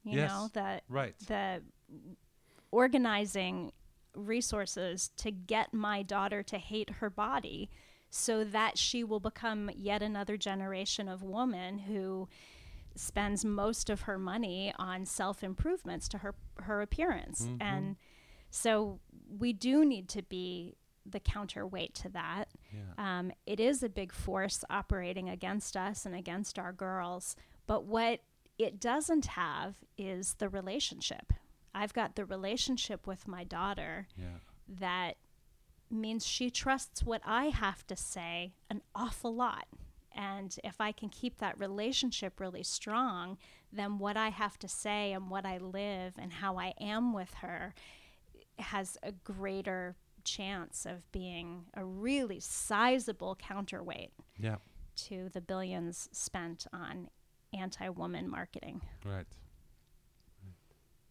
You 0.04 0.17
Yes. 0.19 0.30
know, 0.32 0.49
the, 0.54 0.82
Right. 0.88 1.15
the 1.28 1.62
organizing 2.71 3.71
resources 4.15 5.10
to 5.17 5.32
get 5.32 5.74
my 5.74 6.02
daughter 6.04 6.43
to 6.43 6.58
hate 6.58 6.89
her 7.00 7.10
body 7.10 7.69
so 8.10 8.43
that 8.43 8.78
she 8.78 9.04
will 9.04 9.19
become 9.19 9.69
yet 9.76 10.02
another 10.02 10.36
generation 10.38 11.08
of 11.08 11.22
woman 11.22 11.80
who 11.80 12.28
spends 12.95 13.45
most 13.45 13.89
of 13.89 14.02
her 14.02 14.17
money 14.17 14.74
on 14.80 15.06
self 15.06 15.43
improvements 15.43 16.08
to 16.10 16.17
her 16.19 16.36
her 16.63 16.82
appearance 16.82 17.45
Mhm. 17.45 17.58
and 17.62 17.95
so 18.50 19.00
we 19.38 19.54
do 19.54 19.86
need 19.86 20.10
to 20.10 20.24
be 20.24 20.76
the 21.06 21.19
counterweight 21.19 21.93
to 21.93 22.10
that 22.10 22.50
Yeah. 22.74 22.93
um, 23.19 23.32
it 23.45 23.60
is 23.60 23.84
a 23.84 23.89
big 23.89 24.12
force 24.12 24.63
operating 24.69 25.30
against 25.30 25.78
us 25.78 26.06
and 26.06 26.13
against 26.15 26.60
our 26.60 26.74
girls. 26.74 27.36
But 27.67 27.86
what 27.86 28.22
it 28.58 28.80
doesn't 28.80 29.28
have 29.28 29.76
is 29.98 30.36
the 30.36 30.50
relationship. 30.50 31.32
I've 31.80 31.94
got 31.94 32.15
the 32.15 32.26
relationship 32.26 33.08
with 33.08 33.28
my 33.28 33.44
daughter 33.46 34.08
Yeah. 34.18 34.39
that 34.68 35.15
means 35.89 36.26
she 36.26 36.50
trusts 36.52 37.04
what 37.04 37.22
I 37.26 37.46
have 37.46 37.88
to 37.88 37.96
say 37.96 38.54
an 38.70 38.82
awful 38.94 39.34
lot. 39.34 39.68
And 40.12 40.56
if 40.63 40.82
I 40.82 40.92
can 40.92 41.10
keep 41.10 41.38
that 41.38 41.58
relationship 41.60 42.39
really 42.39 42.63
strong, 42.63 43.38
then 43.72 43.98
what 44.00 44.18
I 44.18 44.30
have 44.30 44.60
to 44.60 44.68
say 44.68 45.13
and 45.13 45.30
what 45.30 45.46
I 45.46 45.58
live 45.58 46.13
and 46.18 46.34
how 46.34 46.58
I 46.60 46.74
am 46.82 47.13
with 47.13 47.34
her 47.36 47.74
has 48.58 48.98
a 49.02 49.12
greater 49.13 49.96
chance 50.26 50.86
of 50.86 51.10
being 51.13 51.65
a 51.74 51.86
really 51.86 52.39
sizable 52.42 53.36
counterweight 53.36 54.12
Yeah. 54.38 54.58
to 55.08 55.30
the 55.30 55.42
billions 55.42 56.10
spent 56.12 56.68
on 56.74 57.10
anti 57.54 57.88
woman 57.89 58.28
marketing. 58.30 58.82
Right. 59.06 59.26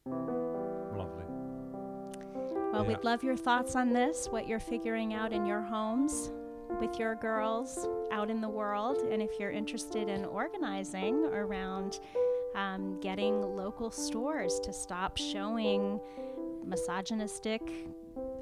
Right. 0.07 0.45
Well, 2.73 2.83
Yeah. 2.83 2.89
we'd 2.89 3.05
love 3.05 3.23
your 3.25 3.37
thoughts 3.37 3.75
on 3.77 3.93
this, 3.93 4.29
what 4.31 4.47
you're 4.47 4.59
figuring 4.61 5.15
out 5.15 5.33
in 5.33 5.47
your 5.47 5.61
homes 5.61 6.33
with 6.81 6.99
your 6.99 7.15
girls 7.17 7.89
out 8.13 8.31
in 8.31 8.41
the 8.41 8.49
world. 8.49 8.99
And 9.11 9.23
if 9.23 9.39
you're 9.41 9.51
interested 9.51 10.09
in 10.09 10.25
organizing 10.25 11.25
around 11.27 12.01
um, 12.55 12.99
getting 13.01 13.41
local 13.57 13.91
stores 13.91 14.59
to 14.61 14.73
stop 14.73 15.17
showing 15.17 16.01
misogynistic 16.65 17.63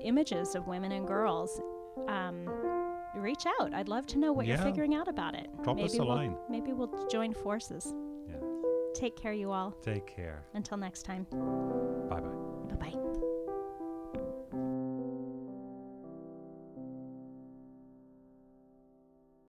images 0.01 0.55
of 0.55 0.67
women 0.67 0.93
and 0.93 1.07
girls, 1.07 1.61
um, 2.09 2.47
reach 3.15 3.45
out. 3.61 3.73
I'd 3.75 3.89
love 3.89 4.07
to 4.09 4.19
know 4.19 4.33
what 4.33 4.47
Yeah. 4.47 4.57
you're 4.57 4.65
figuring 4.65 4.95
out 4.95 5.09
about 5.09 5.35
it. 5.35 5.49
Drop 5.63 5.77
maybe 5.77 5.89
us 5.89 5.95
a 5.95 5.99
we'll, 5.99 6.09
line. 6.09 6.37
Maybe 6.49 6.73
we'll 6.73 7.07
join 7.09 7.33
forces. 7.33 7.95
Yeah. 8.29 8.37
Take 8.95 9.17
care, 9.17 9.33
you 9.33 9.53
all. 9.53 9.73
Take 9.83 10.07
care. 10.07 10.45
Until 10.55 10.77
next 10.79 11.03
time. 11.05 11.27
Bye 12.09 12.21
bye. 12.21 12.75
Bye 12.77 12.91
bye. 12.91 13.06